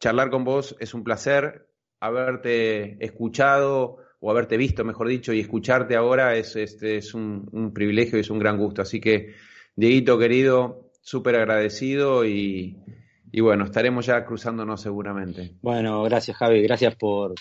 [0.00, 1.68] charlar con vos es un placer,
[2.00, 8.18] haberte escuchado o haberte visto, mejor dicho, y escucharte ahora es, este, es un, privilegio
[8.18, 8.82] y es un gran gusto.
[8.82, 9.34] Así que,
[9.76, 12.76] Dieguito, querido, súper agradecido y,
[13.32, 15.56] y, bueno, estaremos ya cruzándonos seguramente.
[15.62, 17.34] Bueno, gracias Javi, gracias por,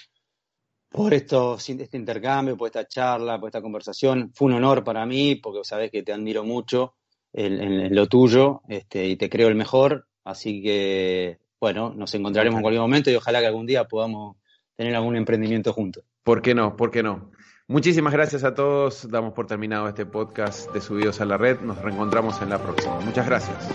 [0.89, 4.31] por esto, este intercambio, por esta charla, por esta conversación.
[4.33, 6.98] Fue un honor para mí porque sabés que te admiro mucho
[7.33, 10.07] en, lo tuyo este, y te creo el mejor.
[10.23, 14.37] Así que, bueno, nos encontraremos en cualquier momento y ojalá que algún día podamos
[14.75, 16.03] tener algún emprendimiento juntos.
[16.23, 16.75] ¿Por qué no?
[16.75, 17.31] ¿Por qué no?
[17.67, 19.09] Muchísimas gracias a todos.
[19.09, 21.61] Damos por terminado este podcast de Subidos a la Red.
[21.61, 22.99] Nos reencontramos en la próxima.
[23.01, 23.69] Muchas gracias.